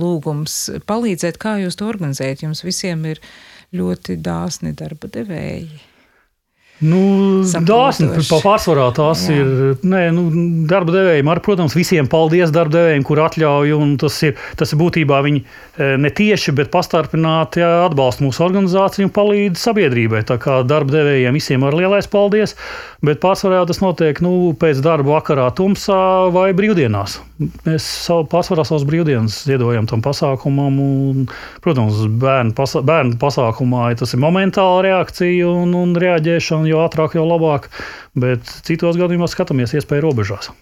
lūgums 0.00 0.56
palīdzēt. 0.88 1.36
Kā 1.38 1.58
jūs 1.60 1.76
to 1.76 1.90
organizējat? 1.92 2.46
Jums 2.46 2.64
visiem 2.64 3.04
ir 3.12 3.20
ļoti 3.76 4.18
dāsni 4.24 4.74
darba 4.76 5.10
devēji. 5.12 5.86
Nu, 6.80 7.00
dāsni 7.44 8.08
pārsvarā 8.24 8.86
tās 8.96 9.26
Jā. 9.28 9.36
ir. 9.36 9.48
Nē, 9.84 10.06
nu, 10.16 10.22
darba 10.68 10.94
devējiem 10.94 11.28
arī, 11.28 11.42
protams, 11.44 11.74
visiem 11.76 12.08
paldies 12.08 12.52
darba 12.54 12.78
devējiem, 12.78 13.04
kur 13.04 13.20
atļauj. 13.26 13.74
Tas 14.00 14.16
ir, 14.24 14.38
tas 14.56 14.72
ir 14.72 14.80
būtībā 14.80 15.18
viņi 15.26 15.42
e, 15.42 15.90
ne 16.00 16.12
tieši, 16.16 16.54
bet 16.56 16.72
pastarpināti 16.72 17.60
atbalsta 17.66 18.24
mūsu 18.24 18.46
organizāciju 18.46 19.10
un 19.10 19.12
palīdz 19.12 19.60
sabiedrībai. 19.60 20.24
Tā 20.30 20.38
kā 20.40 20.62
darba 20.64 20.96
devējiem 20.96 21.36
visiem 21.36 21.68
ir 21.68 21.76
lielais 21.82 22.08
paldies, 22.08 22.56
bet 23.04 23.20
pārsvarā 23.22 23.62
tas 23.68 23.80
notiek 23.82 24.20
nu, 24.24 24.52
pēc 24.60 24.80
darba 24.84 25.16
vakarā, 25.16 25.46
tumsā 25.56 26.28
vai 26.34 26.50
brīvdienās. 26.56 27.18
Mēs 27.66 27.86
savu, 28.06 28.26
pārsvarā 28.30 28.64
savus 28.68 28.86
brīvdienas 28.88 29.42
ziedojam 29.48 29.88
tam 29.90 30.04
pasākumam. 30.04 30.80
Un, 30.84 31.28
protams, 31.64 32.02
bērnu, 32.22 32.54
pasa, 32.58 32.84
bērnu 32.86 33.16
pasākumā 33.20 33.90
tas 34.00 34.14
ir 34.16 34.22
momentāla 34.22 34.84
reakcija 34.88 35.48
un, 35.48 35.74
un 35.76 35.96
reaģēšana 36.00 36.68
jo 36.70 36.84
ātrāk, 36.84 37.16
jo 37.18 37.26
labāk. 37.28 37.70
Bet 38.18 38.48
citos 38.66 39.00
gadījumos 39.00 39.36
skatāmies 39.36 39.76
iespēju 39.78 40.08
robežās. 40.08 40.52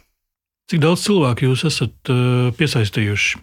Cik 0.68 0.83
daudz 0.85 1.07
cilvēku 1.07 1.48
jūs 1.48 1.64
esat 1.64 2.11
uh, 2.12 2.51
piesaistījuši 2.59 3.38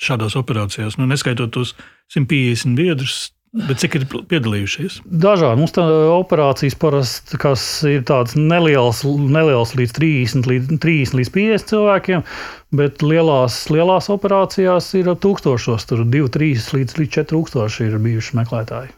šādās 0.00 0.36
operācijās? 0.40 0.96
Nu, 0.96 1.04
neskaitot 1.08 1.52
tos 1.52 1.74
150 2.14 2.78
biedrus, 2.78 3.28
Bet 3.66 3.80
cik 3.82 3.96
ir 3.98 4.04
piedalījušies? 4.30 5.00
Dažādi. 5.08 5.60
Mums 5.60 5.74
tā 5.76 5.84
operācijas 6.14 6.76
parasti 6.78 7.40
ir 7.90 8.04
tādas 8.08 8.36
nelielas, 8.38 9.02
nelielas 9.04 9.74
līdz 9.78 9.96
30, 9.98 10.48
līdz 10.50 10.78
30 10.84 11.18
līdz 11.18 11.32
50 11.34 11.72
cilvēkiem, 11.72 12.24
bet 12.78 13.02
lielās, 13.02 13.64
lielās 13.72 14.10
operācijās 14.14 14.92
ir 15.00 15.10
tūkstošos, 15.24 15.88
tur 15.90 16.04
2, 16.04 16.30
3 16.38 16.70
līdz 16.78 16.98
4 17.00 17.28
tūkstoši 17.32 17.88
ir 17.88 18.00
bijuši 18.04 18.40
meklētāji. 18.42 18.97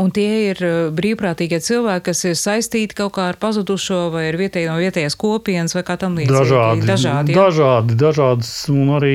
Un 0.00 0.08
tie 0.14 0.50
ir 0.50 0.60
eh, 0.64 0.76
brīvprātīgie 0.96 1.58
cilvēki, 1.60 2.04
kas 2.08 2.24
ir 2.24 2.36
saistīti 2.38 2.96
kaut 2.96 3.12
kā 3.18 3.26
ar 3.30 3.38
pazudušo, 3.40 4.06
vai 4.14 4.28
ir 4.30 4.38
vietēji 4.40 4.70
no 4.70 4.78
vietējās 4.80 5.16
kopienas, 5.20 5.74
vai 5.76 5.82
kā 5.86 5.98
tam 6.00 6.16
līdzīgi. 6.16 6.36
Dažādi, 6.36 6.86
dažādi, 6.88 7.34
ja? 7.34 7.44
dažādi, 7.44 7.98
dažādas, 8.00 8.52
un 8.72 8.94
arī 8.96 9.12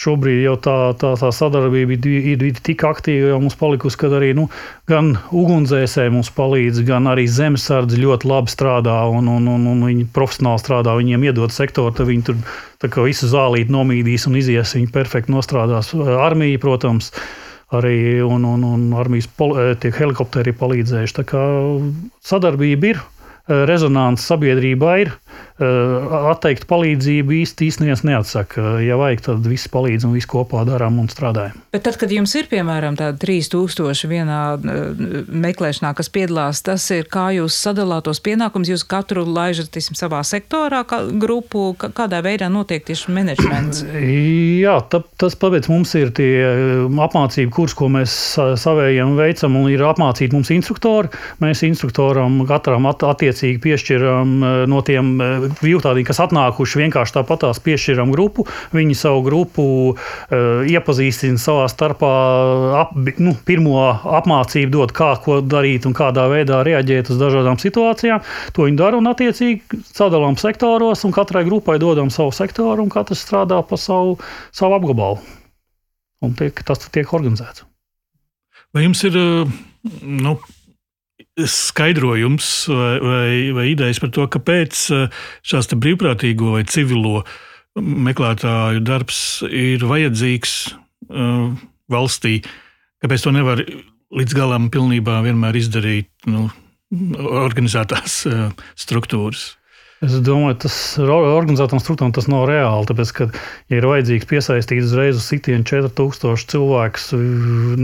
šobrīd 0.00 0.44
jau 0.44 0.54
tā, 0.62 0.76
tā, 1.00 1.12
tā 1.18 1.32
sadarbība 1.34 1.98
ir, 1.98 2.46
ir 2.46 2.62
tik 2.62 2.86
aktīva, 2.86 3.32
jau 3.34 3.40
mums 3.42 3.58
palikusi, 3.58 3.98
ka 4.00 4.12
arī 4.20 4.30
nu, 4.38 4.46
gan 4.90 5.12
ugunsdzēsēji 5.34 6.14
mums 6.14 6.30
palīdz, 6.36 6.84
gan 6.88 7.10
arī 7.10 7.26
zemesardze 7.30 7.98
ļoti 8.00 8.30
labi 8.30 8.54
strādā, 8.54 8.96
un, 9.10 9.28
un, 9.34 9.50
un, 9.50 9.68
un 9.74 9.84
viņi 9.90 10.08
profesionāli 10.14 10.62
strādā, 10.62 10.96
viņiem 11.00 11.28
iedod 11.30 11.54
sektoru, 11.54 11.92
tad 11.96 12.08
viņi 12.10 12.26
tur 12.30 13.04
visu 13.04 13.28
zālīti 13.28 13.72
nomīdīs 13.74 14.30
un 14.30 14.38
izies, 14.40 14.78
viņi 14.78 14.92
perfekti 14.94 15.34
nostrādās. 15.34 15.92
Armija, 16.20 16.60
protams, 16.62 17.10
arī 17.76 18.20
un, 18.24 18.44
un, 18.44 18.64
un 18.66 18.86
armijas 18.98 19.28
pol, 19.38 19.54
eh, 19.60 19.90
helikopteri 19.96 20.54
palīdzējuši. 20.58 21.16
Tā 21.20 21.24
kā 21.28 21.42
sadarbība 22.26 22.94
ir, 22.94 23.02
eh, 23.48 23.64
rezonance 23.70 24.26
sabiedrībā 24.26 24.96
ir. 25.04 25.14
Eh, 25.60 26.12
atteikt 26.30 26.64
palīdzību 26.70 27.34
īsti 27.42 27.66
īstenībā 27.68 27.98
neatsaka. 28.08 28.78
Ja 28.80 28.96
vajag, 28.96 29.20
tad 29.26 29.44
viss 29.44 29.68
palīdz 29.68 30.06
un 30.08 30.14
viss 30.16 30.28
kopā 30.30 30.62
darām 30.64 30.96
un 31.02 31.10
strādājam. 31.12 31.58
Bet 31.74 31.84
tad, 31.84 31.98
kad 32.00 32.12
jums 32.14 32.32
ir 32.38 32.46
piemēram 32.48 32.96
tādi 32.96 33.20
3000 33.26 34.08
vienā 34.08 34.38
eh, 34.56 35.02
meklēšanā, 35.28 35.90
kas 35.98 36.08
piedalās, 36.14 36.62
tas 36.64 36.86
ir 36.96 37.10
kā 37.12 37.26
jūs 37.36 37.58
sadalāt 37.60 38.06
tos 38.08 38.22
pienākumus, 38.24 38.70
jūs 38.72 38.86
katru 38.88 39.26
laižat 39.28 39.68
tisim, 39.74 39.98
savā 39.98 40.22
sektorā, 40.24 40.80
kā 40.88 41.02
grupu, 41.20 41.74
kādā 41.76 42.22
veidā 42.24 42.48
notiek 42.48 42.88
tieši 42.88 43.12
menedžments? 43.18 43.84
Jā, 44.64 44.78
tā, 44.88 45.02
tas 45.20 45.36
pēc 45.36 45.68
mums 45.68 45.92
ir 46.00 46.14
tie 46.16 46.30
eh, 46.40 46.88
apmācību 46.88 47.52
kurs, 47.58 47.76
ko 47.76 47.90
mēs 47.92 48.16
savējiem 48.64 49.12
veicam, 49.20 49.60
un 49.60 49.68
ir 49.74 49.84
apmācīti 49.84 50.32
mums 50.38 50.54
instruktori. 50.56 51.12
Mēs 51.44 51.66
instruktoram 51.68 52.40
katram 52.48 52.88
attiecīgi 52.88 53.60
piešķiram 53.68 54.34
no 54.70 54.80
tiem 54.88 55.18
brīvtādi, 55.60 56.04
kas 56.06 56.20
atnākuši 56.24 56.82
vienkārši 56.84 57.16
tāpatās 57.16 57.60
piešķiram 57.64 58.12
grupu. 58.14 58.46
Viņi 58.76 58.96
savu 58.98 59.22
grupu 59.26 59.64
uh, 59.92 60.68
iepazīstina 60.68 61.40
savā 61.40 61.66
starpā, 61.72 62.12
ap, 62.82 62.94
nu, 63.22 63.34
pirmo 63.46 63.78
apmācību 64.20 64.72
dod, 64.74 64.94
kā 64.96 65.12
ko 65.24 65.40
darīt 65.44 65.88
un 65.88 65.96
kādā 65.96 66.26
veidā 66.32 66.62
reaģēt 66.66 67.12
uz 67.14 67.20
dažādām 67.20 67.60
situācijām. 67.62 68.22
To 68.56 68.68
viņi 68.68 68.80
dara 68.80 69.00
un 69.00 69.10
attiecīgi 69.10 69.82
sadalām 69.94 70.38
sektoros, 70.40 71.04
un 71.08 71.16
katrai 71.16 71.44
grupai 71.48 71.78
dodam 71.82 72.12
savu 72.12 72.34
sektoru, 72.36 72.86
un 72.86 72.92
katrs 72.92 73.24
strādā 73.26 73.60
pa 73.66 73.80
savu, 73.80 74.18
savu 74.54 74.78
apgabalu. 74.78 75.20
Un 76.20 76.36
tiek, 76.36 76.64
tas 76.66 76.82
tiek 76.92 77.12
organizēts. 77.16 77.64
Vai 78.76 78.84
jums 78.84 79.00
ir 79.08 79.16
nu, 79.16 80.34
skaidrojums 81.38 82.48
vai, 82.68 82.94
vai, 83.00 83.28
vai 83.56 83.66
idejas 83.72 84.00
par 84.02 84.12
to, 84.14 84.26
kāpēc 84.30 84.82
eh, 84.96 85.22
šāds 85.46 85.72
brīvprātīgo 85.76 86.56
vai 86.56 86.64
civilo 86.68 87.22
meklētāju 87.80 88.82
darbs 88.82 89.20
ir 89.46 89.84
vajadzīgs 89.86 90.54
uh, 90.74 91.52
valstī, 91.86 92.40
kāpēc 92.98 93.22
to 93.22 93.32
nevar 93.36 93.62
līdz 94.10 94.34
galam 94.34 94.66
pilnībā 94.74 95.20
vienmēr 95.22 95.60
izdarīt 95.60 96.10
nu, 96.26 96.48
organizētās 96.90 98.24
uh, 98.26 98.48
struktūras. 98.74 99.52
Es 100.00 100.14
domāju, 100.24 100.54
tas 100.62 100.74
organizētām 101.04 101.80
struktūrām 101.82 102.14
tas 102.16 102.24
nav 102.32 102.46
reāli. 102.48 102.86
Tāpēc, 102.88 103.10
ka, 103.18 103.26
ja 103.68 103.80
ir 103.82 103.84
vajadzīgs 103.84 104.28
piesaistīt 104.30 104.86
uzreiz 104.86 105.18
uz 105.18 105.26
sitienu 105.28 105.66
4000 105.68 106.46
cilvēkus, 106.48 107.10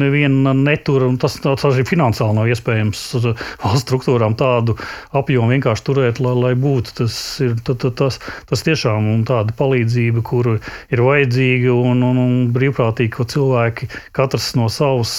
neviena 0.00 0.54
netur, 0.56 1.04
un 1.10 1.18
tas, 1.20 1.36
tas 1.44 1.66
arī 1.68 1.84
finansiāli 1.84 2.38
nav 2.38 2.48
iespējams 2.54 3.02
valsts 3.20 3.84
struktūrām 3.84 4.32
tādu 4.40 4.78
apjomu 5.12 5.52
vienkārši 5.52 5.84
turēt, 5.90 6.22
lai, 6.24 6.32
lai 6.40 6.54
būtu. 6.56 6.96
Tas 7.02 7.18
ir 7.44 7.52
tas, 7.68 7.84
tas, 8.00 8.18
tas 8.48 8.64
tiešām 8.64 9.12
tāda 9.28 9.52
palīdzība, 9.60 10.24
kur 10.24 10.54
ir 10.56 11.04
vajadzīga 11.10 11.76
un, 11.76 12.00
un, 12.00 12.24
un 12.24 12.34
brīvprātīgi, 12.56 13.12
ko 13.12 13.28
cilvēki 13.28 13.92
katrs 14.16 14.54
no 14.56 14.70
savas, 14.72 15.12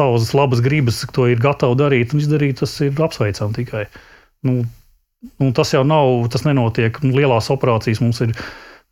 savas 0.00 0.32
labas 0.32 0.64
gribas 0.64 1.04
to 1.12 1.28
ir 1.28 1.44
gatavi 1.44 1.76
darīt 1.84 2.16
un 2.16 2.24
izdarīt, 2.24 2.64
tas 2.64 2.80
ir 2.80 2.96
apsveicami 3.04 3.60
tikai. 3.60 3.84
Nu, 4.48 4.62
Un 5.42 5.52
tas 5.54 5.72
jau 5.74 5.82
nav, 5.86 6.28
tas 6.30 6.44
nenotiek. 6.46 6.98
Lielās 7.02 7.50
operācijas 7.50 8.00
mums 8.02 8.20
ir 8.22 8.34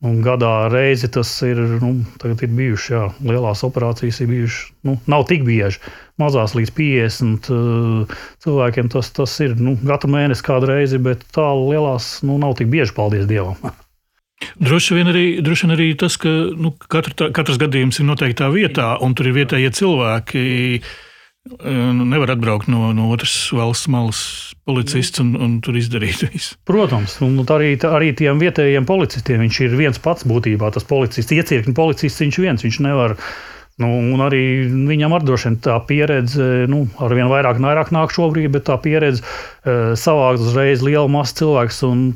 nu, 0.02 0.16
gadā 0.24 0.66
reizi. 0.72 1.10
Tas 1.12 1.30
ir, 1.46 1.60
nu, 1.82 1.92
ir 2.26 2.52
bijušas, 2.58 2.88
jā, 2.90 3.04
lielās 3.30 3.62
operācijas 3.66 4.20
ir 4.22 4.30
bijušas. 4.32 4.74
Nu, 4.86 4.96
nav 5.10 5.26
tik 5.30 5.46
bieži. 5.46 5.80
Mazās 6.18 6.56
līdz 6.56 6.72
50 6.74 7.50
uh, 7.52 8.20
cilvēkiem 8.42 8.90
tas, 8.92 9.10
tas 9.14 9.38
ir 9.44 9.54
nu, 9.60 9.76
katru 9.86 10.10
mēnesi 10.16 10.46
kādu 10.46 10.70
reizi, 10.72 10.98
bet 11.02 11.22
tā 11.36 11.46
lielās 11.54 12.16
nu, 12.26 12.40
nav 12.42 12.56
tik 12.58 12.72
bieži, 12.72 12.94
paldies 12.96 13.28
Dievam. 13.30 13.58
Droši 14.66 14.98
vien 14.98 15.08
arī, 15.08 15.24
droši 15.40 15.64
vien 15.64 15.72
arī 15.72 15.86
tas, 15.96 16.18
ka 16.20 16.28
nu, 16.60 16.74
katra, 16.92 17.30
katrs 17.32 17.56
gadījums 17.60 18.02
ir 18.02 18.08
noteiktā 18.08 18.50
vietā, 18.52 18.90
un 19.00 19.14
tur 19.16 19.30
ir 19.30 19.36
vietējie 19.38 19.70
cilvēki. 19.78 20.42
Nu, 20.84 21.06
nevar 21.46 22.30
atbraukt 22.34 22.68
no, 22.68 22.92
no 22.92 23.10
otras 23.14 23.34
valsts 23.54 23.88
malas 23.92 24.20
policists 24.66 25.22
un, 25.22 25.34
un 25.38 25.58
tur 25.62 25.78
izdarīt 25.78 26.24
visu. 26.32 26.56
Protams, 26.68 27.18
un 27.24 27.38
arī, 27.44 27.74
arī 27.86 28.12
tiem 28.18 28.40
vietējiem 28.42 28.88
policistiem 28.88 29.44
viņš 29.44 29.60
ir 29.66 29.76
viens 29.78 30.00
pats 30.02 30.26
būtībā. 30.26 30.72
Tas 30.74 30.86
policists, 30.88 31.34
iecirkņa 31.34 31.76
policists, 31.76 32.22
viņš 32.24 32.40
viens, 32.42 32.66
viņš 32.66 32.80
nevar. 32.86 33.16
Nu, 33.76 33.90
un 33.92 34.22
arī 34.24 34.42
viņam 34.88 35.12
ar 35.12 35.24
droši 35.26 35.50
vien 35.50 35.56
tā 35.60 35.74
pieredze, 35.84 36.64
nu, 36.72 36.86
ar 36.96 37.12
vien 37.12 37.28
vairāk 37.28 37.58
vairāk 37.60 37.90
nāk 37.92 38.14
šobrīd, 38.14 38.48
bet 38.54 38.64
tā 38.70 38.78
pieredze 38.80 39.20
savākt 40.00 40.40
uzreiz 40.40 40.80
lielu 40.80 41.10
masu 41.12 41.42
cilvēku 41.42 41.90
un 41.90 42.06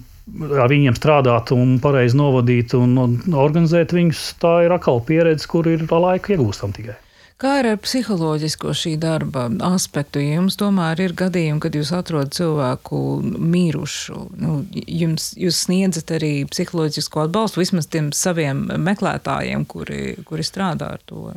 ar 0.56 0.72
viņiem 0.72 0.96
strādāt 0.96 1.52
un 1.52 1.76
pareizi 1.82 2.16
novadīt 2.16 2.72
un, 2.78 2.96
organizēt 3.36 3.92
viņus, 3.92 4.24
tā 4.40 4.54
ir 4.64 4.72
atkal 4.72 5.02
pieredze, 5.04 5.44
kur 5.50 5.68
ir 5.68 5.84
laika 5.84 6.32
iegūstam 6.32 6.72
tikai. 6.72 6.96
Kā 7.40 7.54
ir 7.62 7.70
ar 7.70 7.78
psiholoģisko 7.80 8.74
šī 8.76 8.90
darba 9.00 9.46
aspektu? 9.70 10.20
Ja 10.20 10.36
jums 10.36 10.58
tomēr 10.60 11.00
ir 11.00 11.14
gadījumi, 11.16 11.62
kad 11.64 11.76
jūs 11.78 11.94
atrodat 11.96 12.34
cilvēku 12.36 12.98
mīrušu, 13.24 14.26
nu, 14.42 14.58
jums, 14.84 15.30
jūs 15.40 15.62
sniedzat 15.64 16.12
arī 16.18 16.34
psiholoģisko 16.50 17.24
atbalstu 17.24 17.62
vismaz 17.62 17.88
tiem 17.88 18.10
saviem 18.12 18.66
meklētājiem, 18.84 19.64
kuri, 19.64 20.18
kuri 20.28 20.44
strādā 20.44 20.90
ar 20.98 21.04
to. 21.08 21.30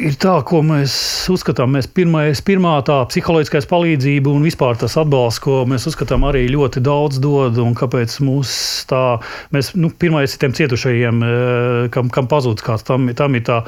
Ir 0.00 0.16
tā, 0.18 0.32
ko 0.46 0.64
mēs 0.64 0.96
uzskatām. 1.30 1.76
Mēs 1.76 1.86
pirmais, 1.94 2.42
pirmā 2.46 2.72
tā 2.88 2.98
psiholoģiskā 3.10 3.62
palīdzība 3.70 4.32
un 4.32 4.46
vispār 4.46 4.78
tas 4.80 4.96
atbalsts, 4.98 5.42
ko 5.44 5.60
mēs 5.68 5.86
uzskatām, 5.90 6.26
arī 6.26 6.46
ļoti 6.50 6.82
daudz 6.82 7.22
dod. 7.22 7.58
Un 7.62 7.78
kāpēc 7.78 8.18
mums 8.26 8.50
tā, 8.90 9.20
mēs, 9.54 9.74
nu, 9.78 9.92
pirmais 9.94 10.34
ir 10.34 10.42
tiem 10.42 10.58
cietušajiem, 10.58 11.22
eh, 11.22 11.88
kam, 11.94 12.10
kam 12.10 12.30
pazūd 12.30 12.66
kāds, 12.66 12.86
tam, 12.90 13.10
tam 13.18 13.38
ir 13.38 13.46
tā 13.46 13.62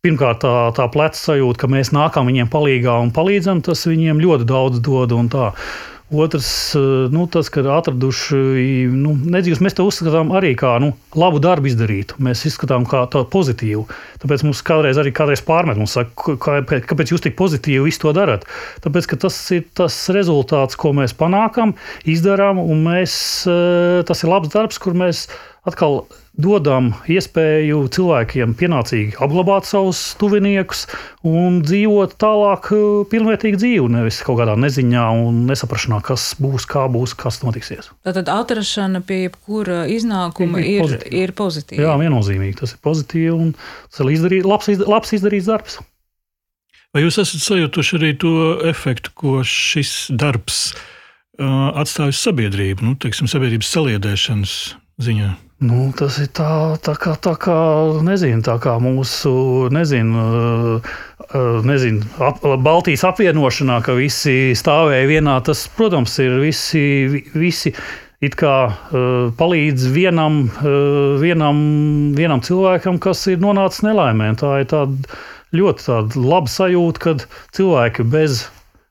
Pirmkārt, 0.00 0.38
tā, 0.40 0.50
tā 0.72 0.86
pleca 0.88 1.18
sajūta, 1.18 1.58
ka 1.60 1.68
mēs 1.68 1.90
nākam 1.92 2.30
viņiem 2.30 2.48
palīdzīgā 2.48 2.92
un 3.04 3.10
palīdzam, 3.12 3.58
tas 3.60 3.82
viņiem 3.84 4.22
ļoti 4.24 4.46
daudz 4.48 4.78
dod. 4.80 5.12
Otrs, 6.10 6.46
nu, 7.12 7.26
tas, 7.28 7.50
ka 7.52 7.60
atraduši, 7.74 8.38
nu, 8.96 9.12
nedzīvs, 9.34 9.60
mēs 9.60 9.76
to 9.76 9.84
uzskatām 9.84 10.32
arī 10.38 10.54
kā 10.56 10.70
nu, 10.80 10.94
labu 11.20 11.42
darbu 11.44 11.68
izdarītu. 11.68 12.16
Mēs 12.24 12.46
izskatām 12.48 12.86
kā 12.88 13.02
tādu 13.12 13.28
pozitīvu. 13.34 13.84
Tāpēc 14.24 14.46
mums 14.48 14.64
kādreiz 14.64 15.02
arī 15.02 15.12
kādreiz 15.12 15.44
pārmet, 15.44 15.76
mums 15.76 15.98
saka, 15.98 16.38
kā, 16.40 16.56
kāpēc 16.64 17.12
jūs 17.12 17.26
tik 17.28 17.36
pozitīvi 17.36 17.84
visu 17.84 18.06
to 18.06 18.14
darat. 18.16 18.48
Tāpēc, 18.80 19.10
tas 19.20 19.36
ir 19.52 19.68
tas 19.76 20.00
rezultāts, 20.16 20.80
ko 20.80 20.94
mēs 20.96 21.12
panākam, 21.12 21.76
izdarām, 22.08 22.64
un 22.64 22.82
mēs, 22.88 23.20
tas 24.08 24.24
ir 24.24 24.32
labs 24.32 24.56
darbs, 24.56 24.80
kur 24.80 24.96
mēs 24.96 25.26
atkal 25.68 26.06
dodam 26.38 26.92
iespēju 27.10 27.82
cilvēkiem 27.92 28.54
pienācīgi 28.58 29.18
apglabāt 29.22 29.66
savus 29.68 30.00
tuviniekus 30.20 30.86
un 31.26 31.60
dzīvot 31.66 32.14
tālāk, 32.20 32.70
eh, 32.76 32.86
pilnvērtīgu 33.10 33.60
dzīvi, 33.60 33.88
nevis 33.96 34.20
kaut 34.26 34.40
kādā 34.40 34.56
neziņā 34.60 35.04
un 35.24 35.44
nesaprašanā, 35.50 36.00
kas 36.06 36.34
būs, 36.40 36.66
kā 36.70 36.86
būs, 36.92 37.16
kas 37.18 37.42
notiksies. 37.42 37.90
Tātad 38.06 38.30
atrašana 38.32 39.02
pie 39.06 39.24
jebkura 39.26 39.84
iznākuma 39.90 40.62
ir, 40.62 40.86
ir, 40.86 41.06
ir 41.26 41.34
pozitīva. 41.36 41.88
Jā, 41.88 41.98
viennozīmīgi 42.00 42.60
tas 42.62 42.76
ir 42.76 42.82
pozitīvi 42.84 43.34
un 43.34 43.54
tas 43.90 44.04
ir 44.04 44.14
izdarīt, 44.14 44.46
labs, 44.48 44.70
labs 44.86 45.16
izdarīts 45.18 45.50
darbs. 45.50 45.80
Vai 46.90 47.04
jūs 47.04 47.20
esat 47.22 47.44
sajutuši 47.44 47.98
arī 48.00 48.14
to 48.18 48.32
efektu, 48.66 49.12
ko 49.14 49.44
šis 49.46 50.08
darbs 50.10 50.72
uh, 51.38 51.70
atstāj 51.78 52.10
uz 52.10 52.18
sabiedrību, 52.18 52.82
nu, 52.82 52.96
teiksim, 52.98 53.30
sabiedrības 53.30 53.70
saliedēšanas 53.76 54.56
ziņā? 55.06 55.30
Nu, 55.60 55.90
tas 55.92 56.16
ir 56.22 56.30
tā, 56.32 56.48
tā, 56.80 56.94
kā, 56.96 57.12
tā 57.20 57.34
kā, 57.36 57.54
nezinu, 58.00 58.40
tā 58.40 58.54
kā 58.64 58.78
mūsu, 58.80 59.68
nezinu, 59.68 60.22
nezinu 61.68 62.06
ap, 62.24 62.40
Baltijas 62.64 63.04
apvienošanā, 63.10 63.76
ka 63.84 63.92
visi 63.98 64.54
stāvēja 64.56 65.10
vienā. 65.10 65.34
Tas, 65.44 65.66
protams, 65.76 66.14
ir 66.24 66.38
visi, 66.40 66.84
visi 67.36 67.74
it 68.24 68.38
kā 68.40 68.54
uh, 68.70 69.28
palīdz 69.36 69.84
vienam, 69.92 70.46
uh, 70.48 71.20
vienam, 71.20 71.60
vienam 72.16 72.40
cilvēkam, 72.44 72.96
kas 72.96 73.26
ir 73.28 73.44
nonācis 73.44 73.84
nelaimē. 73.84 74.32
Tā 74.40 74.62
ir 74.62 74.72
tāda 74.72 75.20
ļoti 75.56 75.86
tāda 75.90 76.24
laba 76.24 76.48
sajūta, 76.48 77.04
kad 77.04 77.28
cilvēki 77.56 78.08
bez 78.08 78.46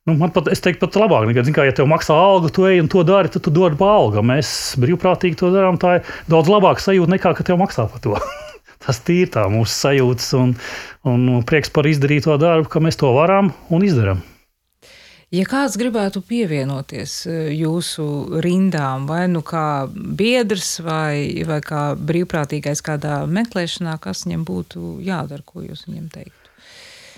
Nu, 0.09 0.15
man 0.17 0.31
pat, 0.33 0.47
es 0.49 0.63
teiktu, 0.65 0.81
pat 0.87 0.97
labāk, 0.97 1.27
nekā, 1.29 1.43
kā, 1.53 1.67
ja 1.67 1.73
tev 1.77 1.85
maksā 1.89 2.15
algu, 2.17 2.49
tu 2.53 2.65
ej 2.65 2.81
un 2.81 2.89
to 2.89 3.03
dari, 3.05 3.29
tad 3.29 3.43
tu 3.45 3.53
dod 3.53 3.75
pa 3.77 3.91
algu. 3.99 4.23
Mēs 4.25 4.73
brīvprātīgi 4.81 5.37
to 5.37 5.51
darām. 5.53 5.77
Tā 5.81 5.99
ir 5.99 6.13
daudz 6.31 6.49
labāka 6.49 6.81
sajūta 6.81 7.13
nekā, 7.13 7.35
ka 7.37 7.45
tev 7.45 7.59
maksā 7.61 7.85
par 7.91 8.01
to. 8.01 8.17
Tas 8.83 9.03
ir 9.13 9.29
tā 9.29 9.45
mūsu 9.51 9.75
sajūtas 9.75 10.33
un, 10.39 10.55
un 11.05 11.29
prieks 11.45 11.69
par 11.75 11.85
izdarīto 11.85 12.39
darbu, 12.41 12.71
ka 12.71 12.81
mēs 12.81 12.97
to 12.97 13.13
varam 13.13 13.53
un 13.69 13.85
izdarām. 13.85 14.25
Ja 15.29 15.43
kāds 15.45 15.75
gribētu 15.77 16.23
pievienoties 16.25 17.11
e, 17.29 17.33
jūsu 17.53 18.39
rindām, 18.41 19.05
vai 19.05 19.27
nu 19.29 19.43
kā 19.45 19.85
biedrs, 19.93 20.79
vai, 20.81 21.45
vai 21.45 21.59
kā 21.61 21.91
brīvprātīgais 21.93 22.81
kādā 22.81 23.19
meklēšanā, 23.29 23.99
kas 24.01 24.25
viņam 24.25 24.47
būtu 24.47 24.95
jādara, 25.05 25.45
ko 25.45 25.61
jūs 25.61 25.85
viņam 25.85 26.09
teiktu? 26.15 26.48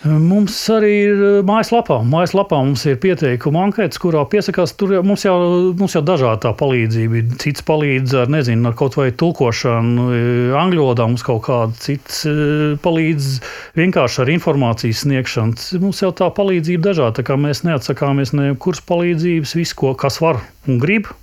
Mums 0.02 0.56
arī 0.74 0.92
ir 1.06 1.20
eh, 1.22 1.36
mājaslapā. 1.46 2.00
Mājaslapā 2.10 2.58
mums 2.66 2.88
ir 2.90 2.96
pieteikuma 3.04 3.68
anketas, 3.68 4.00
kurā 4.02 4.24
piesakās. 4.30 4.74
Tur 4.74 4.96
mums 5.06 5.28
jau, 5.28 5.36
mums 5.78 5.94
jau 5.94 6.02
dažādi 6.06 6.42
tā 6.48 6.54
palīdzība. 6.58 7.22
Cits 7.42 7.62
palīdz 7.68 8.16
ar, 8.24 8.32
nezinu, 8.34 8.66
ar 8.72 8.78
kaut 8.80 8.98
vai 8.98 9.12
tulkošanu, 9.14 10.08
eh, 10.16 10.58
angļu 10.58 10.82
valodā 10.82 11.06
mums 11.06 11.26
kaut 11.28 11.44
kāda, 11.46 11.78
cits 11.86 12.24
eh, 12.26 12.74
palīdz 12.82 13.30
vienkārši 13.78 14.24
ar 14.26 14.34
informācijas 14.34 15.06
sniegšanu. 15.06 15.70
Mums 15.86 16.02
jau 16.02 16.10
tā 16.18 16.32
palīdzība 16.34 16.90
dažāda, 16.90 17.20
tā 17.22 17.30
kā 17.30 17.38
mēs 17.38 17.62
neatsakāmies 17.70 18.34
ne 18.34 18.56
kuras 18.58 18.82
palīdzības, 18.90 19.58
visu, 19.62 19.78
ko, 19.84 19.94
kas 19.94 20.18
var 20.24 20.42
un 20.66 20.82
grib, 20.82 21.14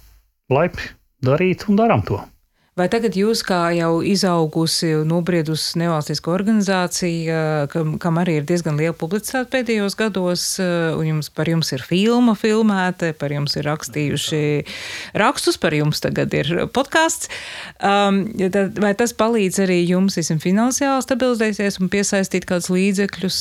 laipni 0.54 0.92
darīt 1.26 1.66
un 1.66 1.82
darām 1.82 2.06
to. 2.06 2.22
Vai 2.78 2.86
tagad 2.90 3.16
jūs, 3.18 3.40
kā 3.42 3.72
jau 3.74 3.98
izaugusi 4.06 4.92
un 5.00 5.08
nobriedusi 5.10 5.80
nevalstiska 5.80 6.30
organizācija, 6.30 7.40
kam, 7.72 7.96
kam 7.98 8.20
arī 8.22 8.36
ir 8.38 8.46
diezgan 8.46 8.78
liela 8.78 8.94
publicitāte 8.94 9.50
pēdējos 9.56 9.96
gados, 9.98 10.44
un 10.62 11.08
jums, 11.08 11.30
par 11.34 11.50
jums 11.50 11.72
ir 11.74 11.82
filma 11.82 12.36
filmēta, 12.38 13.10
par 13.18 13.34
jums 13.34 13.56
ir 13.58 13.66
rakstījuši 13.66 14.42
rakstus, 15.18 15.58
par 15.58 15.74
jums 15.74 16.02
tagad 16.04 16.34
ir 16.38 16.52
podkāsts, 16.74 17.32
um, 17.82 18.20
vai 18.78 18.92
tas 18.98 19.14
palīdz 19.18 19.58
arī 19.66 19.80
jums, 19.82 20.20
esam 20.22 20.38
finansiāli 20.42 21.02
stabilizēties 21.02 21.80
un 21.82 21.90
piesaistīt 21.90 22.46
kādus 22.46 22.70
līdzekļus? 22.74 23.40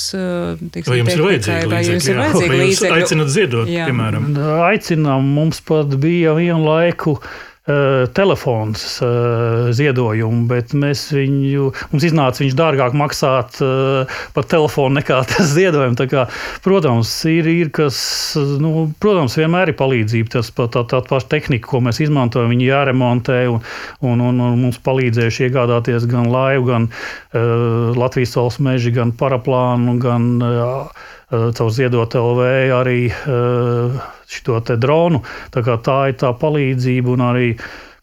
Tiksim, 0.73 0.93
vai 0.93 1.01
jums 1.03 1.13
ir 1.13 1.25
vajadzīgi 1.27 1.73
līdzekļi? 1.75 2.17
Vajadzīgi 2.23 2.55
vai 2.55 2.71
jūs 2.71 2.85
aicinat 2.97 3.35
ziedot, 3.35 3.69
jā. 3.69 3.85
piemēram? 3.91 4.31
Aicinām, 4.71 5.29
mums 5.37 5.61
pat 5.67 5.93
bija 6.01 6.33
vienu 6.39 6.63
laiku 6.65 7.19
uh, 7.19 7.45
telefons 8.15 8.83
uh, 9.03 9.67
ziedojumu, 9.75 10.45
bet 10.47 10.71
mēs 10.77 11.01
viņu, 11.11 11.71
mums 11.91 12.05
iznāca 12.07 12.43
viņš 12.43 12.55
dārgāk 12.55 12.95
maksāt 12.95 13.59
uh, 13.63 14.19
par 14.35 14.47
telefonu 14.47 15.01
nekā 15.01 15.19
tas 15.31 15.51
ziedojums. 15.51 15.99
Kā, 16.07 16.27
protams, 16.63 17.11
ir, 17.27 17.49
ir 17.51 17.71
kas, 17.75 17.97
nu, 18.63 18.87
protams, 19.03 19.35
vienmēr 19.39 19.73
ir 19.73 19.79
palīdzība. 19.79 20.37
Tas 20.37 20.51
pat 20.55 20.75
tā, 20.77 20.85
tā 20.87 21.01
paša 21.09 21.31
tehnika, 21.35 21.67
ko 21.67 21.83
mēs 21.83 21.99
izmantojam, 22.05 22.53
viņi 22.53 22.69
jāremontē 22.69 23.41
un, 23.51 23.59
un, 23.99 24.23
un, 24.29 24.41
un 24.47 24.57
mums 24.63 24.79
palīdzējuši 24.87 25.49
iegādāties 25.49 26.07
gan 26.07 26.31
laivu, 26.31 26.69
gan 26.71 26.89
uh, 26.89 27.91
Latvijas 27.97 28.37
valsts 28.39 28.63
meži, 28.63 28.95
gan 28.95 29.11
paraplānu, 29.17 29.97
gan 30.03 30.33
uh, 30.39 31.07
caur 31.31 31.73
ziedot 31.75 32.15
LV 32.15 32.47
arī 32.77 32.99
uh, 33.11 33.97
šo 34.27 34.61
dronu. 34.77 35.23
Tā, 35.51 35.63
tā 35.63 35.99
ir 36.11 36.17
tā 36.19 36.31
palīdzība 36.37 37.13
un 37.15 37.27
arī. 37.33 37.51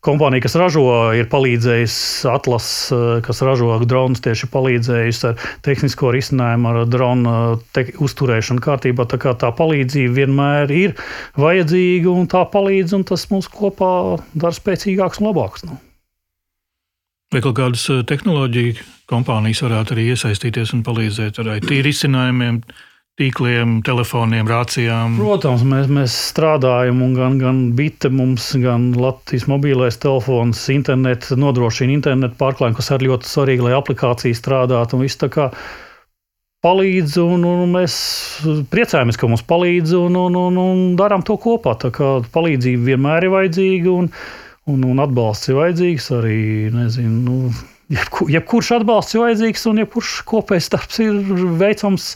Kompānija, 0.04 0.42
kas 0.44 0.52
ražo, 0.60 0.82
ir 1.16 1.30
palīdzējusi, 1.32 2.26
Atlas, 2.28 2.66
eh, 2.92 3.22
kas 3.24 3.38
ražo 3.40 3.78
dronus, 3.88 4.20
tieši 4.20 4.50
palīdzējusi 4.52 5.24
ar 5.30 5.46
tehnisko 5.64 6.10
risinājumu, 6.12 6.68
ar 6.68 6.90
dronu 6.92 7.32
te, 7.72 7.86
uzturēšanu 8.04 8.60
kārtībā. 8.60 9.08
Tā 9.08 9.16
kā 9.16 9.32
tā 9.32 9.48
palīdzība 9.56 10.12
vienmēr 10.18 10.76
ir 10.76 10.94
vajadzīga 11.40 12.12
un 12.12 12.28
tā 12.28 12.44
palīdz, 12.52 12.98
un 12.98 13.08
tas 13.08 13.24
mūs 13.32 13.48
kopā 13.48 14.20
dara 14.36 14.52
spēcīgāks 14.52 15.24
un 15.24 15.30
labāks. 15.30 15.64
Nu. 15.64 15.80
Vai 17.32 17.40
kaut 17.40 17.56
kādas 17.56 17.88
eh, 17.88 18.04
tehnoloģiju 18.04 18.84
kompānijas 19.08 19.64
varētu 19.64 19.96
arī 19.96 20.10
iesaistīties 20.12 20.76
un 20.76 20.84
palīdzēt 20.84 21.40
ar 21.40 21.54
IT 21.56 21.80
risinājumiem? 21.88 22.60
Tīkliem, 23.20 23.78
telefoniem, 23.86 24.48
rācijām. 24.50 25.14
Protams, 25.20 25.62
mēs, 25.70 25.86
mēs 25.86 26.14
strādājam, 26.32 26.98
un 27.04 27.14
gan, 27.14 27.38
gan 27.38 27.60
bite 27.78 28.10
mums, 28.10 28.48
gan 28.58 28.88
Latvijas 28.98 29.46
mobilais 29.50 29.98
telefons, 30.02 30.64
internets 30.74 31.30
nodrošina 31.38 31.94
internetu 31.94 32.34
pārklājumu, 32.40 32.78
kas 32.80 32.90
ir 32.90 33.06
ļoti 33.06 33.30
svarīgi, 33.30 33.66
lai 33.68 33.76
aplikācija 33.78 34.38
strādātu. 34.38 34.98
Un 34.98 35.06
viss 35.06 35.20
tā 35.20 35.30
kā 35.30 35.52
palīdz, 36.66 37.20
un, 37.22 37.44
un 37.46 37.76
mēs 37.76 37.94
priecājamies, 38.72 39.20
ka 39.20 39.30
mums 39.30 39.46
palīdz, 39.46 39.94
un, 40.00 40.18
un, 40.18 40.40
un, 40.48 40.58
un 40.64 40.82
darām 40.98 41.22
to 41.22 41.38
kopā. 41.38 41.76
Tā 41.78 41.92
kā 41.94 42.16
palīdzība 42.34 42.90
vienmēr 42.90 43.28
ir 43.28 43.34
vajadzīga, 43.36 43.94
un, 43.94 44.10
un, 44.74 44.88
un 44.90 45.06
atbalsts 45.06 45.52
ir 45.52 45.60
vajadzīgs 45.60 46.10
arī, 46.18 46.40
nezinu, 46.74 47.22
nu, 47.28 47.54
jebkur, 47.94 48.30
jebkurš 48.32 48.72
atbalsts 48.80 49.14
ir 49.14 49.22
vajadzīgs, 49.22 49.68
un 49.70 49.84
jebkurš 49.84 50.16
kopējs 50.28 50.72
darbs 50.74 51.04
ir 51.04 51.20
veicams 51.60 52.14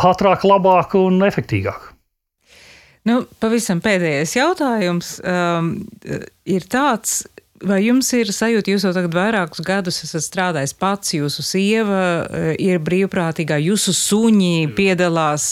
ātrāk, 0.00 0.46
labāk 0.48 0.96
un 1.00 1.20
efektīvāk. 1.26 1.92
Nu, 3.08 3.24
pavisam 3.42 3.82
pēdējais 3.82 4.36
jautājums 4.36 5.16
um, 5.26 5.72
ir 6.46 6.66
tāds, 6.70 7.24
vai 7.66 7.80
jums 7.82 8.06
ir 8.14 8.30
sajūta, 8.30 8.70
jūs 8.70 8.84
jau 8.86 8.92
tagad 8.94 9.16
vairākus 9.16 9.62
gadus 9.66 9.98
esat 10.06 10.22
strādājis 10.22 10.74
pats, 10.78 11.10
jūsu 11.16 11.42
sieva 11.46 12.04
uh, 12.22 12.52
ir 12.62 12.78
brīvprātīgā, 12.86 13.58
jūsu 13.64 13.94
suņi 13.98 14.70
piedalās 14.78 15.48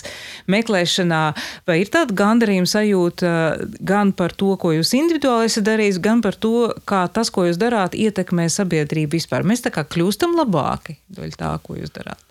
meklēšanā, 0.50 1.24
vai 1.66 1.81
ir 1.83 1.90
tāda 1.90 2.14
gandarījuma 2.22 2.70
sajūta 2.70 3.35
gan 3.83 4.14
par 4.14 4.38
to, 4.38 4.55
ko 4.55 4.76
jūs 4.76 4.94
individuāli 5.03 5.50
esat 5.50 5.66
darījis, 5.72 5.98
gan 6.07 6.22
par 6.22 6.38
to, 6.38 6.70
kā 6.87 7.09
tas, 7.11 7.35
ko 7.35 7.50
jūs 7.50 7.59
darāt, 7.59 7.98
ietekmē 7.98 8.46
sabiedrību 8.46 9.18
vispār? 9.18 9.42
Mēs 9.42 9.66
tā 9.66 9.74
kā 9.74 9.83
kļūstam 9.90 10.38
labāki 10.38 11.00
daļ 11.18 11.35
tā, 11.35 11.57
ko 11.66 11.83
jūs 11.83 11.98
darāt. 11.98 12.29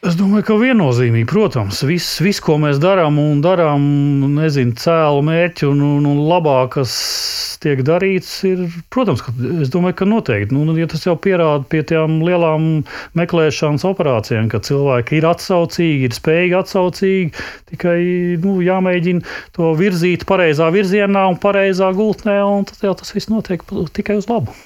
Es 0.00 0.14
domāju, 0.16 0.46
ka 0.48 0.54
viennozīmīgi, 0.56 1.26
protams, 1.28 1.82
viss, 1.84 2.22
vis, 2.24 2.38
ko 2.40 2.54
mēs 2.56 2.78
darām 2.80 3.18
un 3.20 3.42
darām, 3.44 3.82
nezinu, 4.32 4.72
cēlu 4.80 5.20
mērķi 5.26 5.66
un, 5.68 5.82
un, 5.84 6.06
un 6.08 6.22
labākas 6.24 6.94
tiek 7.60 7.82
darīts, 7.84 8.30
ir, 8.48 8.62
protams, 8.88 9.20
ka 9.26 9.34
es 9.60 9.68
domāju, 9.74 9.98
ka 9.98 10.08
noteikti. 10.08 10.56
Nu, 10.56 10.72
ja 10.80 10.88
tas 10.88 11.04
jau 11.04 11.18
pierāda 11.20 11.68
pie 11.68 11.82
tām 11.90 12.16
lielām 12.24 12.70
meklēšanas 13.20 13.84
operācijām, 13.90 14.48
ka 14.48 14.62
cilvēki 14.64 15.20
ir 15.20 15.28
atsaucīgi, 15.34 16.08
ir 16.08 16.16
spējīgi 16.16 16.58
atsaucīgi, 16.62 17.46
tikai 17.74 18.00
nu, 18.40 18.56
jāmēģina 18.64 19.36
to 19.58 19.74
virzīt 19.76 20.24
pareizā 20.32 20.72
virzienā 20.72 21.28
un 21.34 21.36
pareizā 21.44 21.92
gultnē, 21.92 22.40
un 22.48 22.64
tad 22.72 22.88
jau 22.88 22.96
tas 23.04 23.12
viss 23.12 23.28
notiek 23.28 23.68
tikai 23.92 24.16
uz 24.24 24.32
labu. 24.32 24.56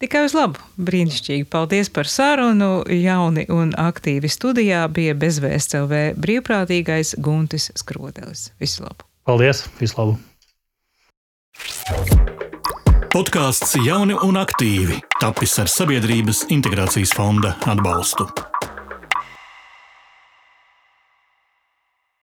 Tikai 0.00 0.22
uz 0.24 0.32
labu. 0.32 0.56
Brīnišķīgi. 0.80 1.44
Paldies 1.52 1.90
par 1.92 2.08
sarunu. 2.08 2.70
Jauni 2.88 3.44
un 3.52 3.74
aktīvi 3.76 4.30
studijā 4.32 4.86
bija 4.88 5.12
bezvēsts 5.12 5.76
LV 5.76 6.00
brīvprātīgais 6.16 7.18
Guntis 7.20 7.68
Skrodelis. 7.76 8.48
Visu 8.62 8.86
labu! 8.86 9.04
Paldies! 9.28 9.66
Visu 9.76 10.00
labu! 10.00 10.16
Podkāsts 13.12 13.76
Jauni 13.84 14.16
un 14.24 14.40
aktīvi 14.40 15.02
tapis 15.20 15.58
ar 15.60 15.68
Sabiedrības 15.68 16.46
integrācijas 16.54 17.12
fonda 17.12 17.52
atbalstu. 17.68 18.30